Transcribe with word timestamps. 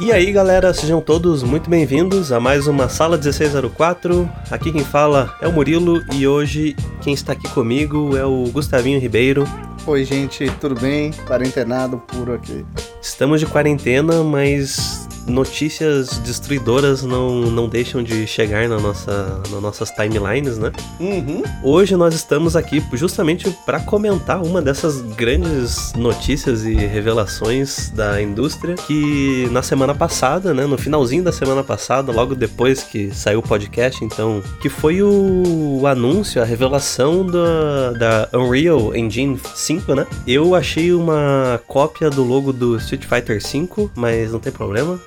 E 0.00 0.10
aí 0.10 0.32
galera, 0.32 0.72
sejam 0.72 0.98
todos 0.98 1.42
muito 1.42 1.68
bem-vindos 1.68 2.32
a 2.32 2.40
mais 2.40 2.66
uma 2.66 2.88
Sala 2.88 3.18
1604. 3.18 4.26
Aqui 4.50 4.72
quem 4.72 4.82
fala 4.82 5.36
é 5.42 5.46
o 5.46 5.52
Murilo 5.52 6.02
e 6.14 6.26
hoje 6.26 6.74
quem 7.02 7.12
está 7.12 7.34
aqui 7.34 7.46
comigo 7.50 8.16
é 8.16 8.24
o 8.24 8.44
Gustavinho 8.44 8.98
Ribeiro. 8.98 9.44
Oi 9.86 10.02
gente, 10.06 10.50
tudo 10.58 10.74
bem? 10.80 11.12
Quarentenado 11.26 11.98
puro 11.98 12.32
aqui. 12.32 12.64
Estamos 13.02 13.40
de 13.40 13.46
quarentena, 13.46 14.24
mas 14.24 15.06
notícias 15.26 16.18
destruidoras 16.18 17.02
não, 17.02 17.42
não 17.50 17.68
deixam 17.68 18.02
de 18.02 18.26
chegar 18.26 18.68
na 18.68 18.78
nossa, 18.78 19.40
nas 19.50 19.62
nossas 19.62 19.90
timelines, 19.90 20.58
né? 20.58 20.72
Uhum. 20.98 21.42
Hoje 21.62 21.96
nós 21.96 22.14
estamos 22.14 22.56
aqui 22.56 22.82
justamente 22.92 23.50
para 23.64 23.80
comentar 23.80 24.42
uma 24.42 24.60
dessas 24.60 25.00
grandes 25.00 25.92
notícias 25.94 26.64
e 26.64 26.74
revelações 26.74 27.90
da 27.90 28.20
indústria 28.20 28.74
que 28.74 29.48
na 29.50 29.62
semana 29.62 29.94
passada, 29.94 30.54
né, 30.54 30.66
no 30.66 30.78
finalzinho 30.78 31.22
da 31.22 31.32
semana 31.32 31.62
passada, 31.62 32.12
logo 32.12 32.34
depois 32.34 32.82
que 32.82 33.14
saiu 33.14 33.40
o 33.40 33.42
podcast, 33.42 34.04
então, 34.04 34.42
que 34.60 34.68
foi 34.68 35.02
o, 35.02 35.86
anúncio, 35.86 36.40
a 36.40 36.44
revelação 36.44 37.26
da, 37.26 37.92
da 37.92 38.38
Unreal 38.38 38.94
Engine 38.94 39.38
5, 39.54 39.94
né? 39.94 40.06
Eu 40.26 40.54
achei 40.54 40.92
uma 40.92 41.60
cópia 41.66 42.10
do 42.10 42.22
logo 42.22 42.52
do 42.52 42.76
Street 42.76 43.04
Fighter 43.04 43.44
5, 43.44 43.90
mas 43.94 44.32
não 44.32 44.38
tem 44.38 44.52
problema 44.52 44.98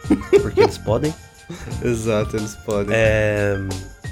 porque 0.42 0.62
eles 0.62 0.78
podem. 0.78 1.14
Exato, 1.84 2.38
eles 2.38 2.56
podem. 2.56 2.96
É... 2.96 3.58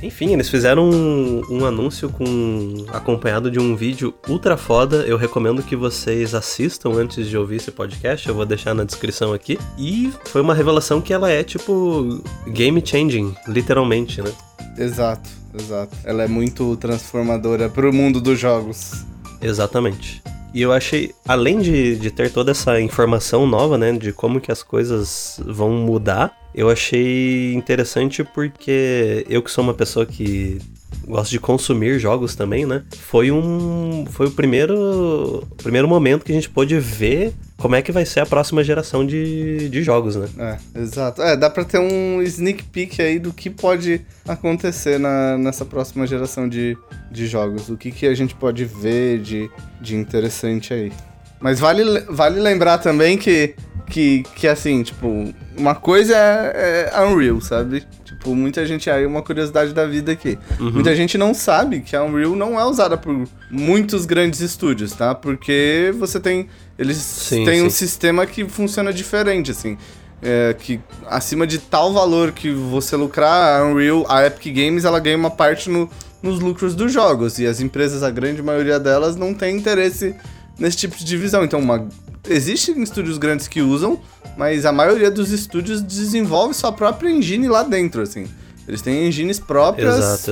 Enfim, 0.02 0.34
eles 0.34 0.50
fizeram 0.50 0.90
um, 0.90 1.44
um, 1.48 1.66
anúncio 1.66 2.10
com 2.10 2.86
acompanhado 2.88 3.52
de 3.52 3.60
um 3.60 3.76
vídeo 3.76 4.14
ultra 4.28 4.58
foda. 4.58 4.98
Eu 5.06 5.16
recomendo 5.16 5.62
que 5.62 5.76
vocês 5.76 6.34
assistam 6.34 6.94
antes 6.94 7.28
de 7.28 7.38
ouvir 7.38 7.58
esse 7.58 7.70
podcast. 7.70 8.28
Eu 8.28 8.34
vou 8.34 8.46
deixar 8.46 8.74
na 8.74 8.84
descrição 8.84 9.32
aqui. 9.32 9.60
E 9.78 10.12
foi 10.26 10.42
uma 10.42 10.56
revelação 10.56 11.00
que 11.00 11.14
ela 11.14 11.30
é 11.30 11.44
tipo 11.44 12.20
game 12.48 12.82
changing, 12.84 13.36
literalmente, 13.48 14.24
né? 14.24 14.32
Exato, 14.76 15.30
exato. 15.54 15.96
Ela 16.04 16.24
é 16.24 16.28
muito 16.28 16.76
transformadora 16.78 17.70
pro 17.70 17.94
mundo 17.94 18.20
dos 18.20 18.40
jogos. 18.40 19.06
Exatamente. 19.40 20.24
E 20.54 20.62
eu 20.62 20.74
achei, 20.74 21.14
além 21.26 21.60
de, 21.60 21.96
de 21.96 22.12
ter 22.12 22.32
toda 22.32 22.52
essa 22.52 22.80
informação 22.82 23.48
nova, 23.48 23.78
né, 23.78 23.94
de 23.94 24.12
como 24.12 24.42
que 24.42 24.52
as 24.52 24.62
coisas 24.62 25.40
vão 25.46 25.72
mudar, 25.72 26.38
eu 26.54 26.70
achei 26.70 27.54
interessante 27.54 28.24
porque 28.24 29.26
eu 29.30 29.42
que 29.42 29.50
sou 29.50 29.64
uma 29.64 29.74
pessoa 29.74 30.06
que 30.06 30.60
gosta 31.08 31.30
de 31.30 31.40
consumir 31.40 32.00
jogos 32.00 32.36
também, 32.36 32.66
né? 32.66 32.84
Foi 32.98 33.32
um 33.32 34.06
foi 34.10 34.28
o 34.28 34.32
primeiro 34.32 35.48
primeiro 35.58 35.88
momento 35.88 36.24
que 36.24 36.32
a 36.32 36.36
gente 36.36 36.50
pôde 36.50 36.80
ver 36.80 37.34
como 37.58 37.76
é 37.76 37.82
que 37.82 37.92
vai 37.92 38.06
ser 38.06 38.22
a 38.22 38.26
próxima 38.26 38.64
geração 38.64 39.06
de, 39.06 39.70
de 39.70 39.84
jogos, 39.84 40.16
né? 40.16 40.28
É, 40.38 40.80
exato. 40.80 41.22
É, 41.22 41.38
dá 41.38 41.50
pra 41.50 41.64
ter 41.64 41.80
um 41.80 42.22
sneak 42.24 42.64
peek 42.64 43.02
aí 43.02 43.20
do 43.20 43.32
que 43.32 43.52
pode 43.52 44.02
acontecer 44.28 45.00
na, 45.00 45.38
nessa 45.38 45.64
próxima 45.64 46.08
geração 46.08 46.50
de, 46.50 46.76
de 47.12 47.28
jogos. 47.28 47.70
O 47.70 47.78
que, 47.78 47.92
que 47.92 48.08
a 48.08 48.16
gente 48.16 48.34
pode 48.34 48.66
ver 48.66 49.20
de, 49.20 49.50
de 49.80 49.96
interessante 49.96 50.74
aí. 50.74 50.92
Mas 51.40 51.60
vale, 51.60 51.84
vale 52.10 52.40
lembrar 52.40 52.80
também 52.80 53.16
que, 53.16 53.54
que, 53.88 54.24
que 54.36 54.48
assim, 54.48 54.82
tipo, 54.82 55.32
uma 55.58 55.76
coisa 55.76 56.16
é, 56.16 56.92
é 56.94 57.02
Unreal, 57.02 57.42
sabe? 57.42 57.84
Tipo, 58.04 58.36
muita 58.36 58.66
gente. 58.66 58.90
Aí, 58.90 59.06
uma 59.06 59.22
curiosidade 59.22 59.74
da 59.74 59.86
vida 59.86 60.12
aqui. 60.12 60.38
Uhum. 60.60 60.72
Muita 60.72 60.96
gente 60.96 61.18
não 61.18 61.34
sabe 61.34 61.82
que 61.82 61.96
a 61.96 62.04
Unreal 62.04 62.36
não 62.36 62.60
é 62.60 62.66
usada 62.66 62.98
por 62.98 63.28
muitos 63.50 64.06
grandes 64.06 64.40
estúdios, 64.40 64.94
tá? 64.94 65.14
Porque 65.14 65.94
você 65.98 66.20
tem. 66.20 66.48
Eles 66.78 66.98
sim, 66.98 67.46
têm 67.46 67.60
sim. 67.60 67.66
um 67.66 67.70
sistema 67.70 68.26
que 68.26 68.48
funciona 68.48 68.94
diferente, 68.94 69.52
assim. 69.52 69.78
É, 70.24 70.56
que 70.58 70.80
acima 71.08 71.48
de 71.48 71.58
tal 71.58 71.92
valor 71.94 72.32
que 72.32 72.52
você 72.52 72.96
lucrar, 72.96 73.60
a 73.60 73.66
Unreal, 73.66 74.06
a 74.08 74.26
Epic 74.26 74.54
Games, 74.54 74.86
ela 74.86 75.00
ganha 75.00 75.18
uma 75.18 75.32
parte 75.32 75.68
no, 75.68 75.90
nos 76.22 76.40
lucros 76.40 76.76
dos 76.76 76.94
jogos. 76.94 77.40
E 77.40 77.48
as 77.48 77.60
empresas, 77.60 78.04
a 78.04 78.12
grande 78.12 78.42
maioria 78.42 78.80
delas, 78.80 79.16
não 79.16 79.34
tem 79.34 79.58
interesse 79.58 80.16
nesse 80.60 80.78
tipo 80.78 80.96
de 80.96 81.04
divisão. 81.04 81.44
Então, 81.44 81.60
uma, 81.60 81.88
existem 82.30 82.82
estúdios 82.82 83.18
grandes 83.18 83.48
que 83.48 83.62
usam, 83.62 84.00
mas 84.38 84.66
a 84.66 84.72
maioria 84.72 85.12
dos 85.12 85.32
estúdios 85.32 85.82
desenvolve 85.82 86.54
sua 86.54 86.72
própria 86.72 87.10
engine 87.10 87.48
lá 87.48 87.64
dentro, 87.64 88.02
assim. 88.02 88.28
Eles 88.68 88.82
têm 88.82 89.08
engines 89.08 89.40
próprias 89.40 90.26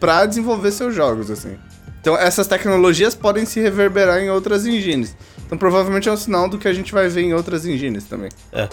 para 0.00 0.26
desenvolver 0.26 0.70
seus 0.70 0.94
jogos, 0.94 1.30
assim. 1.30 1.56
Então, 2.00 2.16
essas 2.16 2.46
tecnologias 2.46 3.14
podem 3.14 3.46
se 3.46 3.60
reverberar 3.60 4.20
em 4.20 4.30
outras 4.30 4.66
engines. 4.66 5.16
Então, 5.46 5.56
provavelmente 5.56 6.08
é 6.08 6.12
um 6.12 6.16
sinal 6.16 6.48
do 6.48 6.58
que 6.58 6.68
a 6.68 6.72
gente 6.72 6.92
vai 6.92 7.08
ver 7.08 7.22
em 7.22 7.34
outras 7.34 7.64
engines 7.66 8.04
também. 8.04 8.30
É. 8.52 8.68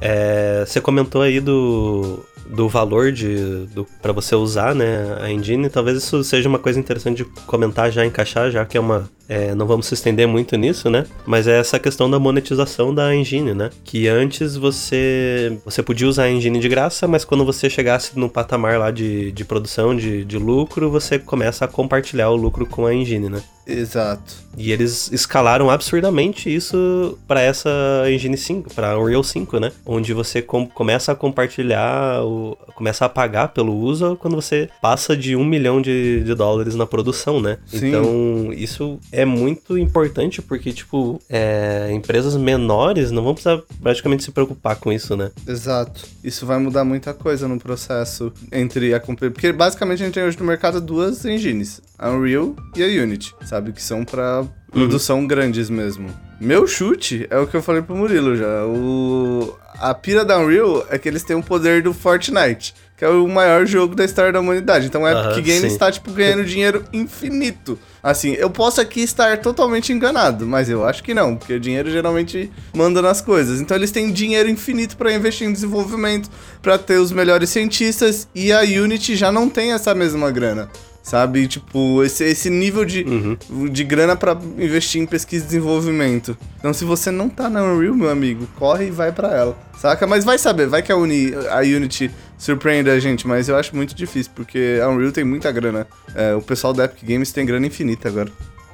é 0.00 0.64
você 0.66 0.80
comentou 0.80 1.22
aí 1.22 1.40
do, 1.40 2.24
do 2.46 2.68
valor 2.68 3.12
de 3.12 3.68
para 4.00 4.12
você 4.12 4.34
usar 4.34 4.74
né, 4.74 5.18
a 5.20 5.30
engine. 5.30 5.68
Talvez 5.68 5.98
isso 5.98 6.22
seja 6.22 6.48
uma 6.48 6.58
coisa 6.58 6.78
interessante 6.78 7.18
de 7.18 7.24
comentar 7.46 7.90
já, 7.90 8.04
encaixar, 8.04 8.50
já 8.50 8.64
que 8.64 8.76
é 8.76 8.80
uma 8.80 9.08
é, 9.30 9.54
não 9.54 9.64
vamos 9.64 9.86
se 9.86 9.94
estender 9.94 10.26
muito 10.26 10.56
nisso, 10.56 10.90
né? 10.90 11.06
Mas 11.24 11.46
é 11.46 11.60
essa 11.60 11.78
questão 11.78 12.10
da 12.10 12.18
monetização 12.18 12.92
da 12.92 13.14
engine, 13.14 13.54
né? 13.54 13.70
Que 13.84 14.08
antes 14.08 14.56
você 14.56 15.56
você 15.64 15.84
podia 15.84 16.08
usar 16.08 16.24
a 16.24 16.30
engine 16.30 16.58
de 16.58 16.68
graça, 16.68 17.06
mas 17.06 17.24
quando 17.24 17.44
você 17.44 17.70
chegasse 17.70 18.18
no 18.18 18.28
patamar 18.28 18.76
lá 18.76 18.90
de, 18.90 19.30
de 19.30 19.44
produção, 19.44 19.94
de, 19.94 20.24
de 20.24 20.36
lucro, 20.36 20.90
você 20.90 21.16
começa 21.16 21.64
a 21.64 21.68
compartilhar 21.68 22.30
o 22.30 22.36
lucro 22.36 22.66
com 22.66 22.84
a 22.84 22.92
engine, 22.92 23.28
né? 23.28 23.40
Exato. 23.66 24.34
E 24.56 24.72
eles 24.72 25.10
escalaram 25.12 25.70
absurdamente 25.70 26.52
isso 26.52 27.16
para 27.26 27.40
essa 27.40 27.70
Engine 28.08 28.36
5, 28.36 28.74
para 28.74 28.98
Unreal 28.98 29.22
5, 29.22 29.60
né? 29.60 29.70
Onde 29.86 30.12
você 30.12 30.42
com 30.42 30.66
começa 30.66 31.12
a 31.12 31.14
compartilhar, 31.14 32.24
o, 32.24 32.56
começa 32.74 33.04
a 33.04 33.08
pagar 33.08 33.48
pelo 33.48 33.74
uso 33.74 34.16
quando 34.16 34.34
você 34.34 34.68
passa 34.82 35.16
de 35.16 35.36
um 35.36 35.44
milhão 35.44 35.80
de, 35.80 36.22
de 36.24 36.34
dólares 36.34 36.74
na 36.74 36.86
produção, 36.86 37.40
né? 37.40 37.58
Sim. 37.66 37.88
Então, 37.88 38.52
isso 38.52 38.98
é 39.12 39.19
é 39.20 39.24
muito 39.24 39.76
importante 39.76 40.40
porque, 40.40 40.72
tipo, 40.72 41.20
é, 41.28 41.90
empresas 41.92 42.36
menores 42.36 43.10
não 43.10 43.22
vão 43.22 43.34
precisar 43.34 43.60
praticamente 43.82 44.24
se 44.24 44.30
preocupar 44.30 44.76
com 44.76 44.90
isso, 44.90 45.16
né? 45.16 45.30
Exato. 45.46 46.06
Isso 46.24 46.46
vai 46.46 46.58
mudar 46.58 46.84
muita 46.84 47.12
coisa 47.12 47.46
no 47.46 47.58
processo 47.58 48.32
entre 48.50 48.94
a 48.94 49.00
Porque 49.00 49.52
basicamente 49.52 50.02
a 50.02 50.06
gente 50.06 50.14
tem 50.14 50.22
hoje 50.22 50.38
no 50.38 50.44
mercado 50.44 50.80
duas 50.80 51.24
engines: 51.24 51.82
a 51.98 52.10
Unreal 52.10 52.54
e 52.74 52.82
a 52.82 53.02
Unity, 53.02 53.34
sabe? 53.44 53.72
Que 53.72 53.82
são 53.82 54.04
para 54.04 54.46
produção 54.70 55.18
uhum. 55.18 55.26
grandes 55.26 55.68
mesmo. 55.68 56.08
Meu 56.40 56.66
chute 56.66 57.26
é 57.28 57.38
o 57.38 57.46
que 57.46 57.56
eu 57.56 57.62
falei 57.62 57.82
pro 57.82 57.94
Murilo 57.94 58.36
já. 58.36 58.64
O... 58.64 59.54
A 59.78 59.94
pira 59.94 60.24
da 60.24 60.38
Unreal 60.38 60.86
é 60.90 60.98
que 60.98 61.08
eles 61.08 61.22
têm 61.22 61.36
o 61.36 61.42
poder 61.42 61.82
do 61.82 61.94
Fortnite, 61.94 62.74
que 62.96 63.04
é 63.04 63.08
o 63.08 63.26
maior 63.26 63.64
jogo 63.66 63.94
da 63.94 64.04
história 64.04 64.30
da 64.30 64.40
humanidade. 64.40 64.86
Então 64.86 65.06
a 65.06 65.12
Epic 65.12 65.46
Games 65.46 65.72
está, 65.72 65.90
tipo, 65.90 66.12
ganhando 66.12 66.44
dinheiro 66.46 66.84
infinito. 66.92 67.78
Assim, 68.02 68.32
eu 68.32 68.50
posso 68.50 68.80
aqui 68.80 69.00
estar 69.00 69.38
totalmente 69.38 69.92
enganado, 69.92 70.46
mas 70.46 70.68
eu 70.68 70.84
acho 70.84 71.02
que 71.02 71.14
não, 71.14 71.36
porque 71.36 71.54
o 71.54 71.60
dinheiro 71.60 71.90
geralmente 71.90 72.50
manda 72.74 73.00
nas 73.00 73.20
coisas. 73.20 73.60
Então 73.60 73.76
eles 73.76 73.90
têm 73.90 74.12
dinheiro 74.12 74.48
infinito 74.48 74.96
para 74.96 75.12
investir 75.12 75.46
em 75.46 75.52
desenvolvimento, 75.52 76.30
para 76.62 76.78
ter 76.78 76.98
os 76.98 77.10
melhores 77.10 77.50
cientistas, 77.50 78.28
e 78.34 78.52
a 78.52 78.60
Unity 78.60 79.16
já 79.16 79.32
não 79.32 79.48
tem 79.48 79.72
essa 79.72 79.94
mesma 79.94 80.30
grana 80.30 80.70
sabe? 81.02 81.46
Tipo, 81.46 82.02
esse, 82.04 82.24
esse 82.24 82.50
nível 82.50 82.84
de, 82.84 83.02
uhum. 83.02 83.68
de 83.68 83.84
grana 83.84 84.16
para 84.16 84.38
investir 84.58 85.00
em 85.00 85.06
pesquisa 85.06 85.44
e 85.44 85.46
desenvolvimento. 85.46 86.36
Então, 86.58 86.72
se 86.72 86.84
você 86.84 87.10
não 87.10 87.28
tá 87.28 87.48
na 87.48 87.62
Unreal, 87.62 87.94
meu 87.94 88.10
amigo, 88.10 88.46
corre 88.56 88.86
e 88.86 88.90
vai 88.90 89.12
para 89.12 89.34
ela, 89.34 89.58
saca? 89.78 90.06
Mas 90.06 90.24
vai 90.24 90.38
saber, 90.38 90.66
vai 90.66 90.82
que 90.82 90.92
a, 90.92 90.96
Uni, 90.96 91.32
a 91.50 91.60
Unity 91.60 92.10
surpreende 92.38 92.90
a 92.90 92.98
gente, 92.98 93.26
mas 93.26 93.48
eu 93.48 93.56
acho 93.56 93.74
muito 93.74 93.94
difícil, 93.94 94.32
porque 94.34 94.80
a 94.82 94.88
Unreal 94.88 95.12
tem 95.12 95.24
muita 95.24 95.50
grana. 95.52 95.86
É, 96.14 96.34
o 96.34 96.42
pessoal 96.42 96.72
da 96.72 96.84
Epic 96.84 97.04
Games 97.06 97.32
tem 97.32 97.44
grana 97.44 97.66
infinita 97.66 98.08
agora. 98.08 98.30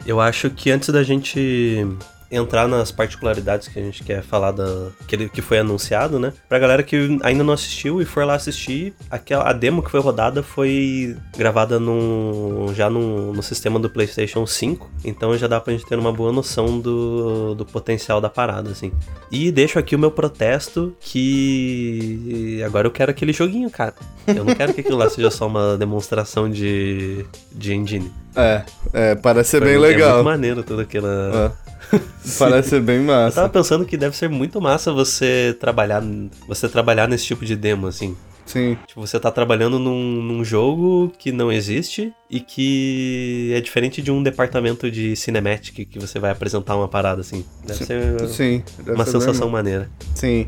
Eu 0.06 0.20
acho 0.20 0.50
que 0.50 0.70
antes 0.70 0.88
da 0.90 1.02
gente 1.02 1.84
entrar 2.31 2.67
nas 2.67 2.90
particularidades 2.90 3.69
que 3.69 3.78
a 3.78 3.82
gente 3.82 4.02
quer 4.02 4.23
falar 4.23 4.52
da 4.52 4.88
que, 5.06 5.28
que 5.28 5.43
foi 5.43 5.58
anunciado, 5.58 6.19
né? 6.19 6.32
Pra 6.49 6.58
galera 6.58 6.82
que 6.82 7.19
ainda 7.23 7.44
não 7.44 7.52
assistiu 7.52 8.00
e 8.00 8.05
for 8.05 8.25
lá 8.25 8.34
assistir, 8.34 8.94
aquela 9.11 9.49
a 9.49 9.52
demo 9.52 9.82
que 9.82 9.90
foi 9.90 10.00
rodada 10.00 10.43
foi 10.43 11.17
gravada 11.37 11.78
no, 11.78 12.73
já 12.75 12.90
no, 12.90 13.32
no 13.32 13.43
sistema 13.43 13.78
do 13.78 13.88
PlayStation 13.88 14.46
5, 14.46 14.90
então 15.05 15.37
já 15.37 15.46
dá 15.46 15.61
pra 15.61 15.73
gente 15.73 15.87
ter 15.87 15.99
uma 15.99 16.12
boa 16.12 16.32
noção 16.32 16.81
do, 16.81 17.55
do 17.55 17.64
potencial 17.64 18.20
da 18.20 18.28
parada, 18.28 18.70
assim. 18.70 18.93
E 19.31 19.50
deixo 19.50 19.78
aqui 19.78 19.94
o 19.94 19.99
meu 19.99 20.11
protesto 20.11 20.96
que 21.00 22.62
agora 22.64 22.87
eu 22.87 22.90
quero 22.90 23.11
aquele 23.11 23.32
joguinho, 23.32 23.70
cara. 23.70 23.94
Eu 24.26 24.44
não 24.44 24.55
quero 24.55 24.75
que 24.75 24.81
aquilo 24.81 24.96
lá 24.96 25.08
seja 25.08 25.31
só 25.31 25.46
uma 25.46 25.76
demonstração 25.76 26.50
de, 26.50 27.25
de 27.52 27.75
engine. 27.75 28.12
É, 28.34 28.62
é, 28.93 29.14
parece 29.14 29.50
ser 29.50 29.64
bem 29.64 29.78
legal. 29.78 30.11
É 30.11 30.12
muito 30.14 30.25
maneiro 30.25 30.62
toda 30.62 30.82
aquela. 30.82 31.55
É. 31.73 31.75
Parece 32.38 32.70
ser 32.70 32.80
bem 32.80 33.00
massa. 33.00 33.40
Eu 33.40 33.42
tava 33.42 33.48
pensando 33.48 33.84
que 33.84 33.96
deve 33.96 34.16
ser 34.16 34.28
muito 34.28 34.60
massa 34.60 34.92
você 34.92 35.56
trabalhar, 35.58 36.02
você 36.46 36.68
trabalhar 36.68 37.08
nesse 37.08 37.26
tipo 37.26 37.44
de 37.44 37.56
demo, 37.56 37.86
assim. 37.86 38.16
Sim. 38.46 38.78
Tipo, 38.86 39.00
você 39.00 39.18
tá 39.18 39.30
trabalhando 39.30 39.78
num, 39.78 40.22
num, 40.22 40.44
jogo 40.44 41.12
que 41.18 41.32
não 41.32 41.50
existe 41.50 42.12
e 42.30 42.38
que 42.38 43.52
é 43.52 43.60
diferente 43.60 44.00
de 44.00 44.10
um 44.12 44.22
departamento 44.22 44.88
de 44.88 45.16
cinematic 45.16 45.88
que 45.88 45.98
você 45.98 46.20
vai 46.20 46.30
apresentar 46.30 46.76
uma 46.76 46.86
parada 46.86 47.20
assim. 47.20 47.44
Deve 47.64 47.78
sim, 47.80 47.84
ser 47.84 48.28
sim, 48.28 48.64
deve 48.78 48.92
uma 48.92 49.04
ser 49.04 49.12
sensação 49.12 49.50
maneira. 49.50 49.90
Sim. 50.14 50.46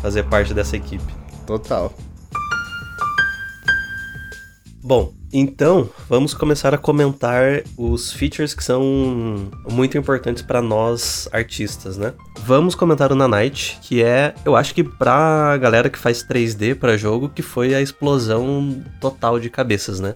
fazer 0.00 0.22
parte 0.24 0.54
dessa 0.54 0.74
equipe. 0.74 1.04
Total. 1.46 1.92
Bom, 4.82 5.12
então 5.36 5.90
vamos 6.08 6.32
começar 6.32 6.72
a 6.72 6.78
comentar 6.78 7.62
os 7.76 8.12
features 8.12 8.54
que 8.54 8.62
são 8.62 9.50
muito 9.68 9.98
importantes 9.98 10.42
para 10.42 10.62
nós 10.62 11.28
artistas, 11.32 11.98
né? 11.98 12.14
Vamos 12.38 12.76
comentar 12.76 13.10
o 13.10 13.16
Nanite, 13.16 13.78
que 13.82 14.02
é, 14.02 14.32
eu 14.44 14.54
acho 14.54 14.72
que 14.72 14.84
pra 14.84 15.56
galera 15.56 15.90
que 15.90 15.98
faz 15.98 16.24
3D 16.24 16.76
para 16.76 16.96
jogo, 16.96 17.28
que 17.28 17.42
foi 17.42 17.74
a 17.74 17.82
explosão 17.82 18.80
total 19.00 19.40
de 19.40 19.50
cabeças, 19.50 19.98
né? 19.98 20.14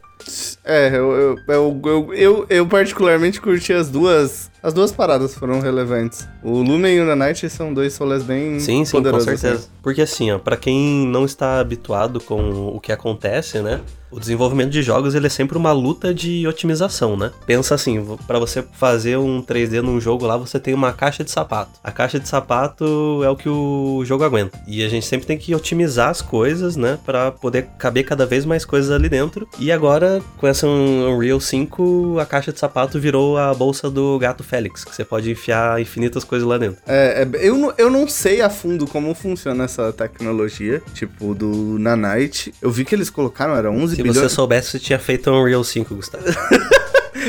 É, 0.65 0.89
eu, 0.89 1.39
eu, 1.49 2.13
eu, 2.15 2.47
eu, 2.49 2.67
particularmente 2.67 3.41
curti 3.41 3.73
as 3.73 3.89
duas. 3.89 4.51
As 4.63 4.75
duas 4.75 4.91
paradas 4.91 5.35
foram 5.35 5.61
relevantes. 5.61 6.27
O 6.43 6.59
Lumen 6.63 6.97
e 6.97 7.01
o 7.01 7.05
Nanite 7.07 7.49
são 7.49 7.73
dois 7.73 7.97
rolês 7.97 8.23
bem 8.23 8.59
Sim, 8.59 8.85
sim, 8.85 8.93
com 8.93 8.99
poderosos. 8.99 9.25
certeza. 9.25 9.55
assim. 9.55 9.69
Porque 9.83 10.03
assim, 10.03 10.31
ó, 10.33 10.39
para 10.39 10.57
quem 10.57 11.07
não 11.07 11.25
está 11.25 11.61
habituado 11.61 12.21
com 12.21 12.69
o 12.75 12.81
que 12.81 12.93
acontece, 12.93 13.61
né? 13.61 13.81
O 14.11 14.19
desenvolvimento 14.19 14.71
de 14.71 14.83
jogos 14.83 15.15
ele 15.15 15.27
é 15.27 15.31
sempre 15.31 15.59
uma 15.59 15.71
luta 15.71 16.15
de 16.15 16.47
otimização, 16.47 17.15
né? 17.15 17.31
Pensa 17.47 17.75
assim, 17.75 18.03
para 18.27 18.39
você 18.39 18.65
fazer 18.73 19.19
um 19.19 19.43
3D 19.43 19.83
num 19.83 20.01
jogo 20.01 20.25
lá, 20.25 20.35
você 20.37 20.59
tem 20.59 20.73
uma 20.73 20.93
caixa 20.95 21.23
de 21.23 21.31
sapato. 21.31 21.73
A 21.85 21.93
caixa 21.93 22.19
de 22.19 22.27
sapato 22.27 23.23
é 23.23 23.29
o 23.29 23.37
que 23.37 23.51
o 23.51 24.03
jogo 24.07 24.25
aguenta. 24.25 24.59
E 24.67 24.83
a 24.83 24.89
gente 24.89 25.05
sempre 25.05 25.27
tem 25.27 25.37
que 25.37 25.55
otimizar 25.55 26.09
as 26.09 26.23
coisas, 26.23 26.75
né, 26.75 26.99
para 27.05 27.31
poder 27.31 27.67
caber 27.79 28.05
cada 28.05 28.25
vez 28.25 28.47
mais 28.47 28.65
coisas 28.65 28.91
ali 28.91 29.11
dentro. 29.11 29.47
E 29.59 29.71
agora, 29.71 30.23
com 30.39 30.47
essa 30.47 30.67
Unreal 30.67 31.39
5, 31.39 32.19
a 32.19 32.25
caixa 32.25 32.51
de 32.51 32.59
sapato 32.59 32.99
virou 32.99 33.37
a 33.37 33.53
bolsa 33.53 33.91
do 33.91 34.19
gato 34.19 34.43
Félix, 34.59 34.85
que 34.85 34.95
você 34.95 35.05
pode 35.05 35.31
enfiar 35.31 35.81
infinitas 35.81 36.25
coisas 36.25 36.47
lá 36.47 36.59
dentro. 36.59 36.79
É, 36.87 37.23
é, 37.23 37.47
eu, 37.49 37.57
não- 37.57 37.73
eu 37.79 37.89
não 37.91 38.09
sei 38.09 38.43
a 38.43 38.51
fundo 38.51 38.87
como 38.87 39.15
funciona 39.15 39.65
essa 39.65 39.93
tecnologia, 39.93 40.83
tipo 40.95 41.35
do 41.35 41.79
Nanite. 41.79 42.53
Eu 42.61 42.71
vi 42.71 42.85
que 42.85 42.95
eles 42.95 43.09
colocaram, 43.09 43.55
era 43.55 43.71
11 43.71 43.97
Se 43.97 44.03
bilhões. 44.03 44.19
você 44.19 44.29
soubesse, 44.29 44.73
você 44.73 44.79
tinha 44.81 44.99
feito 44.99 45.31
um 45.31 45.41
Unreal 45.41 45.63
5, 45.63 45.95
Gustavo. 45.95 46.25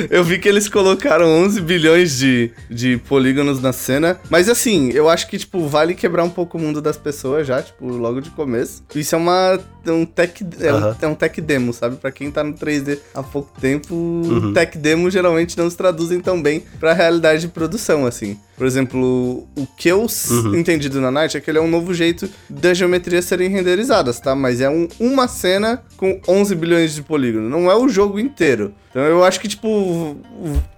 Eu 0.09 0.23
vi 0.23 0.37
que 0.39 0.47
eles 0.47 0.67
colocaram 0.69 1.25
11 1.43 1.61
bilhões 1.61 2.17
de, 2.17 2.51
de 2.69 2.97
polígonos 3.07 3.61
na 3.61 3.71
cena. 3.73 4.19
Mas 4.29 4.49
assim, 4.49 4.89
eu 4.93 5.09
acho 5.09 5.27
que, 5.27 5.37
tipo, 5.37 5.67
vale 5.67 5.93
quebrar 5.93 6.23
um 6.23 6.29
pouco 6.29 6.57
o 6.57 6.61
mundo 6.61 6.81
das 6.81 6.97
pessoas 6.97 7.47
já, 7.47 7.61
tipo, 7.61 7.85
logo 7.87 8.21
de 8.21 8.29
começo. 8.31 8.83
Isso 8.95 9.15
é 9.15 9.17
uma. 9.17 9.59
Um 9.87 10.05
tech, 10.05 10.45
é, 10.59 10.69
Aham. 10.69 10.95
um, 11.01 11.05
é 11.05 11.07
um 11.07 11.15
tech 11.15 11.41
demo, 11.41 11.73
sabe? 11.73 11.95
Pra 11.95 12.11
quem 12.11 12.29
tá 12.29 12.43
no 12.43 12.53
3D 12.53 12.99
há 13.15 13.23
pouco 13.23 13.59
tempo, 13.59 14.21
tech 14.53 14.77
demo 14.77 15.09
geralmente 15.09 15.57
não 15.57 15.67
se 15.69 15.75
traduzem 15.75 16.19
tão 16.19 16.39
bem 16.39 16.63
pra 16.79 16.93
realidade 16.93 17.41
de 17.41 17.47
produção, 17.47 18.05
assim. 18.05 18.37
Por 18.57 18.67
exemplo, 18.67 19.47
o 19.55 19.65
que 19.77 19.87
eu 19.89 20.03
s- 20.05 20.33
entendi 20.55 20.89
do 20.89 20.99
Nanite 20.99 21.37
é 21.37 21.39
que 21.39 21.49
ele 21.49 21.57
é 21.57 21.61
um 21.61 21.69
novo 21.69 21.93
jeito 21.93 22.29
das 22.49 22.77
geometrias 22.77 23.23
serem 23.25 23.49
renderizadas, 23.49 24.19
tá? 24.19 24.35
Mas 24.35 24.59
é 24.61 24.69
um- 24.69 24.87
uma 24.99 25.27
cena 25.29 25.81
com 25.95 26.19
11 26.27 26.53
bilhões 26.55 26.93
de 26.93 27.01
polígonos, 27.01 27.49
não 27.49 27.71
é 27.71 27.75
o 27.75 27.87
jogo 27.87 28.19
inteiro. 28.19 28.73
Então 28.89 29.01
eu 29.03 29.23
acho 29.23 29.39
que, 29.39 29.47
tipo, 29.47 30.17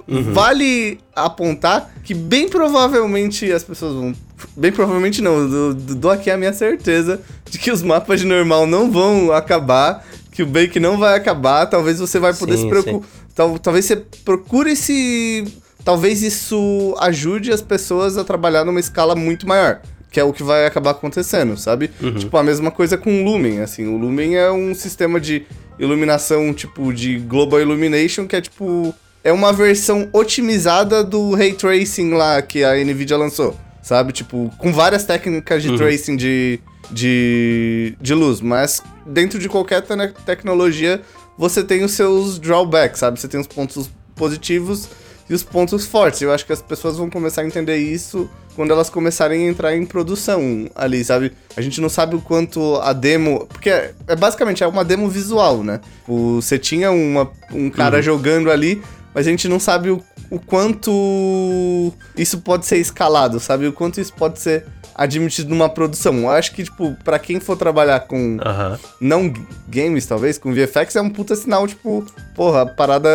v- 0.07 0.21
vale 0.33 0.99
apontar 1.15 1.89
que 2.03 2.13
bem 2.13 2.49
provavelmente 2.49 3.49
as 3.51 3.63
pessoas 3.63 3.93
vão. 3.93 4.13
Bem 4.57 4.71
provavelmente 4.71 5.21
não, 5.21 5.37
eu 5.37 5.49
dou- 5.73 5.73
dou 5.95 6.11
aqui 6.11 6.29
a 6.29 6.37
minha 6.37 6.51
certeza 6.51 7.21
de 7.49 7.57
que 7.59 7.71
os 7.71 7.81
mapas 7.81 8.19
de 8.19 8.25
normal 8.25 8.65
não 8.67 8.91
vão 8.91 9.31
acabar, 9.31 10.05
que 10.31 10.41
o 10.43 10.45
Bake 10.47 10.79
não 10.79 10.97
vai 10.97 11.15
acabar, 11.15 11.65
talvez 11.67 11.99
você 11.99 12.19
vai 12.19 12.33
poder 12.33 12.57
Sim, 12.57 12.63
se 12.63 12.69
preocupar. 12.69 13.09
Tal, 13.35 13.57
talvez 13.59 13.85
você 13.85 13.95
procure 14.25 14.75
se. 14.75 15.45
Talvez 15.85 16.21
isso 16.21 16.95
ajude 16.99 17.51
as 17.51 17.61
pessoas 17.61 18.17
a 18.17 18.23
trabalhar 18.23 18.65
numa 18.65 18.79
escala 18.79 19.15
muito 19.15 19.47
maior. 19.47 19.79
Que 20.11 20.19
é 20.19 20.23
o 20.23 20.33
que 20.33 20.43
vai 20.43 20.65
acabar 20.65 20.91
acontecendo, 20.91 21.55
sabe? 21.57 21.89
Tipo, 22.19 22.35
a 22.37 22.43
mesma 22.43 22.69
coisa 22.69 22.97
com 22.97 23.21
o 23.21 23.23
Lumen, 23.23 23.61
assim. 23.61 23.87
O 23.87 23.97
Lumen 23.97 24.35
é 24.35 24.51
um 24.51 24.75
sistema 24.75 25.19
de 25.21 25.43
iluminação, 25.81 26.53
tipo, 26.53 26.93
de 26.93 27.17
Global 27.19 27.59
Illumination, 27.59 28.27
que 28.27 28.35
é 28.35 28.41
tipo. 28.41 28.93
É 29.23 29.31
uma 29.31 29.51
versão 29.53 30.09
otimizada 30.13 31.03
do 31.03 31.35
Ray 31.35 31.53
Tracing 31.53 32.11
lá 32.13 32.41
que 32.41 32.63
a 32.63 32.73
Nvidia 32.83 33.17
lançou, 33.17 33.55
sabe? 33.83 34.11
Tipo, 34.13 34.51
com 34.57 34.71
várias 34.73 35.03
técnicas 35.03 35.61
de 35.61 35.69
tracing 35.77 36.15
de, 36.17 36.59
de, 36.89 37.95
de 38.01 38.13
luz, 38.15 38.41
mas 38.41 38.81
dentro 39.05 39.37
de 39.37 39.47
qualquer 39.47 39.81
te- 39.81 40.13
tecnologia 40.25 41.01
você 41.37 41.63
tem 41.63 41.83
os 41.83 41.91
seus 41.91 42.39
drawbacks, 42.39 42.99
sabe? 42.99 43.19
Você 43.19 43.27
tem 43.27 43.39
os 43.39 43.45
pontos 43.47 43.89
positivos 44.15 44.87
e 45.31 45.33
os 45.33 45.43
pontos 45.43 45.85
fortes. 45.85 46.21
Eu 46.21 46.33
acho 46.33 46.45
que 46.45 46.51
as 46.51 46.61
pessoas 46.61 46.97
vão 46.97 47.09
começar 47.09 47.41
a 47.41 47.45
entender 47.45 47.77
isso 47.77 48.29
quando 48.53 48.71
elas 48.71 48.89
começarem 48.89 49.47
a 49.47 49.49
entrar 49.49 49.73
em 49.73 49.85
produção 49.85 50.69
ali, 50.75 51.01
sabe? 51.05 51.31
A 51.55 51.61
gente 51.61 51.79
não 51.79 51.87
sabe 51.87 52.17
o 52.17 52.21
quanto 52.21 52.75
a 52.81 52.91
demo. 52.91 53.47
Porque 53.47 53.69
é, 53.69 53.93
é 54.07 54.15
basicamente 54.15 54.61
é 54.61 54.67
uma 54.67 54.83
demo 54.83 55.07
visual, 55.07 55.63
né? 55.63 55.79
O, 56.05 56.41
você 56.41 56.59
tinha 56.59 56.91
uma, 56.91 57.31
um 57.53 57.69
cara 57.69 58.01
jogando 58.01 58.51
ali, 58.51 58.83
mas 59.13 59.25
a 59.25 59.29
gente 59.29 59.47
não 59.47 59.57
sabe 59.57 59.89
o, 59.89 60.03
o 60.29 60.37
quanto 60.37 61.93
isso 62.17 62.39
pode 62.41 62.65
ser 62.65 62.77
escalado, 62.77 63.39
sabe? 63.39 63.65
O 63.67 63.71
quanto 63.71 64.01
isso 64.01 64.13
pode 64.13 64.37
ser 64.37 64.65
admitido 65.01 65.49
numa 65.49 65.67
produção. 65.69 66.15
Eu 66.19 66.29
acho 66.29 66.53
que, 66.53 66.63
tipo, 66.63 66.95
pra 67.03 67.17
quem 67.19 67.39
for 67.39 67.57
trabalhar 67.57 68.01
com 68.01 68.37
Aham. 68.43 68.79
não 68.99 69.23
g- 69.25 69.41
games, 69.67 70.05
talvez, 70.05 70.37
com 70.37 70.53
VFX, 70.53 70.95
é 70.95 71.01
um 71.01 71.09
puta 71.09 71.35
sinal, 71.35 71.67
tipo, 71.67 72.05
porra, 72.35 72.61
a 72.63 72.65
parada. 72.65 73.09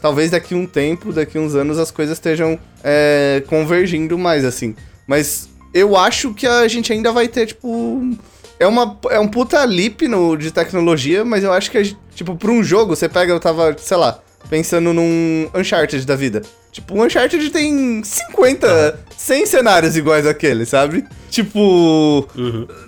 Talvez 0.00 0.30
daqui 0.30 0.54
um 0.54 0.66
tempo, 0.66 1.12
daqui 1.12 1.38
uns 1.38 1.54
anos, 1.54 1.76
as 1.78 1.90
coisas 1.90 2.16
estejam 2.16 2.58
é, 2.84 3.42
convergindo 3.48 4.16
mais, 4.16 4.44
assim. 4.44 4.74
Mas 5.06 5.48
eu 5.74 5.96
acho 5.96 6.32
que 6.34 6.46
a 6.46 6.66
gente 6.68 6.92
ainda 6.92 7.10
vai 7.12 7.26
ter, 7.28 7.46
tipo. 7.46 8.16
É, 8.60 8.66
uma, 8.66 8.98
é 9.10 9.20
um 9.20 9.28
puta 9.28 9.62
leap 9.64 10.02
no, 10.08 10.36
de 10.36 10.50
tecnologia, 10.50 11.24
mas 11.24 11.44
eu 11.44 11.52
acho 11.52 11.70
que, 11.70 11.78
a 11.78 11.82
tipo, 12.14 12.34
pra 12.36 12.50
um 12.50 12.62
jogo, 12.62 12.96
você 12.96 13.08
pega, 13.08 13.32
eu 13.32 13.38
tava, 13.38 13.76
sei 13.78 13.96
lá, 13.96 14.18
pensando 14.50 14.92
num 14.92 15.48
Uncharted 15.54 16.04
da 16.04 16.16
vida. 16.16 16.42
Tipo, 16.78 16.94
o 16.94 17.04
Uncharted 17.04 17.50
tem 17.50 18.04
50, 18.04 19.00
100 19.16 19.46
cenários 19.46 19.96
iguais 19.96 20.24
àquele, 20.24 20.64
sabe? 20.64 21.04
Tipo, 21.28 22.28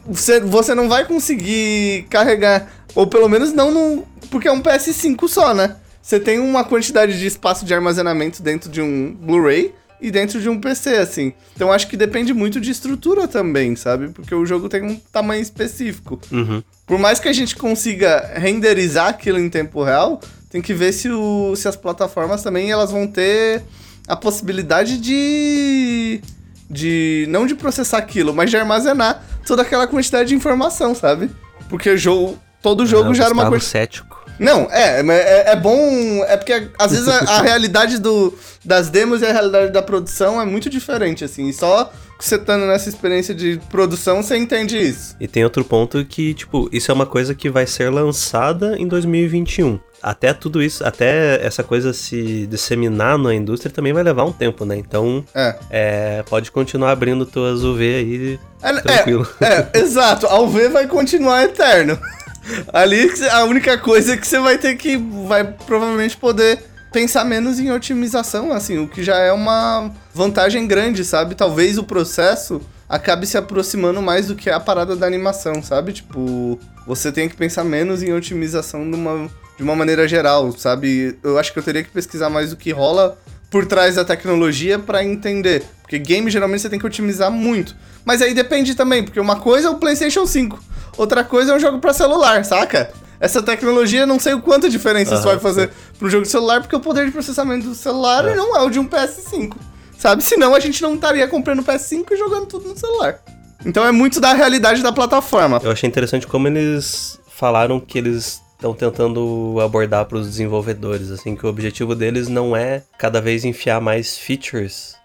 você, 0.06 0.38
você 0.38 0.76
não 0.76 0.88
vai 0.88 1.04
conseguir 1.04 2.06
carregar, 2.09 2.70
ou 2.94 3.09
pelo 3.09 3.28
menos 3.28 3.52
não 3.52 3.73
no. 3.73 4.06
Porque 4.30 4.47
é 4.47 4.52
um 4.52 4.62
PS5 4.62 5.26
só, 5.26 5.52
né? 5.52 5.76
Você 6.00 6.20
tem 6.20 6.38
uma 6.38 6.62
quantidade 6.62 7.18
de 7.18 7.26
espaço 7.26 7.64
de 7.64 7.75
armazenamento 7.75 8.40
dentro 8.42 8.70
de 8.70 8.80
um 8.80 9.12
Blu-ray 9.12 9.75
e 10.00 10.09
dentro 10.12 10.40
de 10.40 10.49
um 10.49 10.61
PC, 10.61 10.90
assim. 10.90 11.32
Então 11.56 11.73
acho 11.73 11.88
que 11.88 11.97
depende 11.97 12.32
muito 12.32 12.61
de 12.61 12.70
estrutura 12.70 13.26
também, 13.26 13.75
sabe? 13.75 14.11
Porque 14.11 14.35
o 14.35 14.47
jogo 14.47 14.68
tem 14.68 14.85
um 14.85 14.97
tamanho 15.12 15.42
específico. 15.42 16.20
Uhum. 16.30 16.62
Por 16.87 16.97
mais 16.97 17.18
que 17.18 17.28
a 17.28 17.32
gente 17.32 17.56
consiga 17.56 18.35
renderizar 18.37 19.09
aquilo 19.09 19.40
em 19.40 19.50
tempo 19.50 19.82
real, 19.82 20.20
tem 20.50 20.61
que 20.61 20.75
ver 20.75 20.92
se, 20.92 21.09
o, 21.09 21.54
se 21.54 21.69
as 21.69 21.76
plataformas 21.76 22.42
também 22.42 22.71
elas 22.71 22.90
vão 22.90 23.07
ter 23.07 23.62
a 24.07 24.16
possibilidade 24.16 24.99
de. 24.99 26.21
de. 26.69 27.26
não 27.28 27.47
de 27.47 27.54
processar 27.54 27.99
aquilo, 27.99 28.35
mas 28.35 28.50
de 28.50 28.57
armazenar 28.57 29.23
toda 29.47 29.62
aquela 29.62 29.87
quantidade 29.87 30.30
de 30.30 30.35
informação, 30.35 30.95
sabe? 30.95 31.30
Porque 31.69 31.88
o 31.88 31.97
jogo. 31.97 32.38
Todo 32.61 32.85
jogo 32.85 33.14
já 33.14 33.25
era 33.25 33.33
uma 33.33 33.49
coisa. 33.49 33.64
cético. 33.64 34.21
Não, 34.38 34.69
é, 34.71 35.02
mas 35.02 35.19
é, 35.19 35.52
é 35.52 35.57
bom. 35.57 35.78
É 36.26 36.37
porque 36.37 36.69
às 36.78 36.90
vezes 36.90 37.09
a, 37.09 37.19
a 37.21 37.42
realidade 37.42 37.99
do, 37.99 38.37
das 38.64 38.90
demos 38.90 39.23
e 39.23 39.26
a 39.26 39.33
realidade 39.33 39.73
da 39.73 39.80
produção 39.80 40.40
é 40.40 40.45
muito 40.45 40.69
diferente, 40.69 41.25
assim. 41.25 41.49
E 41.49 41.52
só 41.52 41.92
você 42.24 42.36
estando 42.36 42.66
nessa 42.66 42.88
experiência 42.88 43.34
de 43.34 43.60
produção, 43.70 44.22
você 44.22 44.36
entende 44.36 44.76
isso. 44.78 45.16
E 45.20 45.26
tem 45.28 45.44
outro 45.44 45.64
ponto 45.64 46.04
que, 46.04 46.34
tipo, 46.34 46.68
isso 46.72 46.90
é 46.90 46.94
uma 46.94 47.06
coisa 47.06 47.34
que 47.34 47.48
vai 47.50 47.66
ser 47.66 47.90
lançada 47.90 48.76
em 48.78 48.86
2021. 48.86 49.78
Até 50.02 50.32
tudo 50.32 50.62
isso, 50.62 50.82
até 50.86 51.44
essa 51.44 51.62
coisa 51.62 51.92
se 51.92 52.46
disseminar 52.46 53.18
na 53.18 53.34
indústria 53.34 53.70
também 53.70 53.92
vai 53.92 54.02
levar 54.02 54.24
um 54.24 54.32
tempo, 54.32 54.64
né? 54.64 54.76
Então, 54.76 55.22
É. 55.34 55.56
é, 55.70 56.22
pode 56.22 56.50
continuar 56.50 56.92
abrindo 56.92 57.26
tuas 57.26 57.62
UV 57.62 57.94
aí 57.94 58.38
É, 58.62 58.72
tranquilo. 58.80 59.28
É, 59.40 59.68
é, 59.74 59.80
exato. 59.80 60.26
A 60.26 60.40
UV 60.40 60.68
vai 60.68 60.86
continuar 60.86 61.42
eterno. 61.44 61.98
Ali 62.72 63.10
a 63.30 63.44
única 63.44 63.76
coisa 63.76 64.14
é 64.14 64.16
que 64.16 64.26
você 64.26 64.38
vai 64.40 64.56
ter 64.56 64.74
que. 64.76 64.96
Vai 65.26 65.44
provavelmente 65.44 66.16
poder 66.16 66.58
pensar 66.92 67.25
menos 67.25 67.59
em 67.59 67.70
otimização, 67.70 68.52
assim, 68.52 68.78
o 68.78 68.88
que 68.88 69.02
já 69.02 69.16
é 69.18 69.32
uma 69.32 69.90
vantagem 70.14 70.66
grande, 70.66 71.04
sabe? 71.04 71.35
Talvez 71.35 71.78
o 71.78 71.85
processo 71.85 72.61
acabe 72.88 73.26
se 73.26 73.38
aproximando 73.38 74.02
mais 74.02 74.26
do 74.26 74.35
que 74.35 74.50
a 74.50 74.59
parada 74.59 74.97
da 74.97 75.06
animação, 75.06 75.62
sabe? 75.62 75.92
Tipo, 75.92 76.59
você 76.87 77.12
tem 77.12 77.28
que 77.28 77.37
pensar 77.37 77.62
menos 77.62 78.02
em 78.02 78.12
otimização 78.12 78.85
numa, 78.85 79.30
de 79.56 79.62
uma 79.62 79.76
maneira 79.76 80.09
geral, 80.09 80.50
sabe? 80.52 81.16
Eu 81.23 81.38
acho 81.38 81.52
que 81.52 81.59
eu 81.59 81.62
teria 81.62 81.85
que 81.85 81.90
pesquisar 81.90 82.28
mais 82.28 82.52
o 82.52 82.56
que 82.56 82.73
rola 82.73 83.16
por 83.49 83.66
trás 83.66 83.94
da 83.94 84.04
tecnologia 84.04 84.78
pra 84.78 85.04
entender. 85.04 85.64
Porque 85.82 85.99
game 85.99 86.30
geralmente 86.30 86.62
você 86.62 86.70
tem 86.70 86.78
que 86.78 86.87
otimizar 86.87 87.30
muito. 87.30 87.76
Mas 88.04 88.23
aí 88.23 88.35
depende 88.35 88.75
também, 88.75 89.04
porque 89.04 89.20
uma 89.20 89.37
coisa 89.37 89.68
é 89.68 89.70
o 89.70 89.76
PlayStation 89.76 90.26
5, 90.26 90.59
outra 90.97 91.23
coisa 91.23 91.52
é 91.52 91.56
um 91.56 91.61
jogo 91.61 91.78
pra 91.78 91.92
celular, 91.92 92.44
saca? 92.44 92.90
Essa 93.20 93.42
tecnologia, 93.42 94.06
não 94.06 94.18
sei 94.18 94.32
o 94.32 94.40
quanto 94.40 94.68
diferença 94.70 95.14
isso 95.14 95.24
vai 95.24 95.38
fazer 95.38 95.70
pro 95.98 96.08
jogo 96.08 96.22
de 96.24 96.30
celular, 96.30 96.60
porque 96.62 96.74
o 96.74 96.80
poder 96.80 97.04
de 97.04 97.12
processamento 97.12 97.68
do 97.68 97.74
celular 97.74 98.24
É. 98.26 98.34
não 98.34 98.56
é 98.56 98.62
o 98.62 98.70
de 98.70 98.78
um 98.78 98.88
PS5. 98.88 99.54
Sabe? 99.98 100.22
Senão 100.24 100.54
a 100.54 100.60
gente 100.60 100.80
não 100.80 100.94
estaria 100.94 101.28
comprando 101.28 101.62
PS5 101.62 102.06
e 102.12 102.16
jogando 102.16 102.46
tudo 102.46 102.70
no 102.70 102.78
celular. 102.78 103.20
Então 103.66 103.84
é 103.84 103.92
muito 103.92 104.18
da 104.18 104.32
realidade 104.32 104.82
da 104.82 104.90
plataforma. 104.90 105.60
Eu 105.62 105.70
achei 105.70 105.86
interessante 105.86 106.26
como 106.26 106.48
eles 106.48 107.20
falaram 107.28 107.78
que 107.78 107.98
eles 107.98 108.40
estão 108.60 108.74
tentando 108.74 109.56
abordar 109.64 110.04
para 110.04 110.18
os 110.18 110.26
desenvolvedores, 110.26 111.10
assim, 111.10 111.34
que 111.34 111.46
o 111.46 111.48
objetivo 111.48 111.94
deles 111.94 112.28
não 112.28 112.54
é 112.54 112.82
cada 112.98 113.20
vez 113.20 113.44
enfiar 113.44 113.80
mais 113.80 114.18
features 114.18 115.00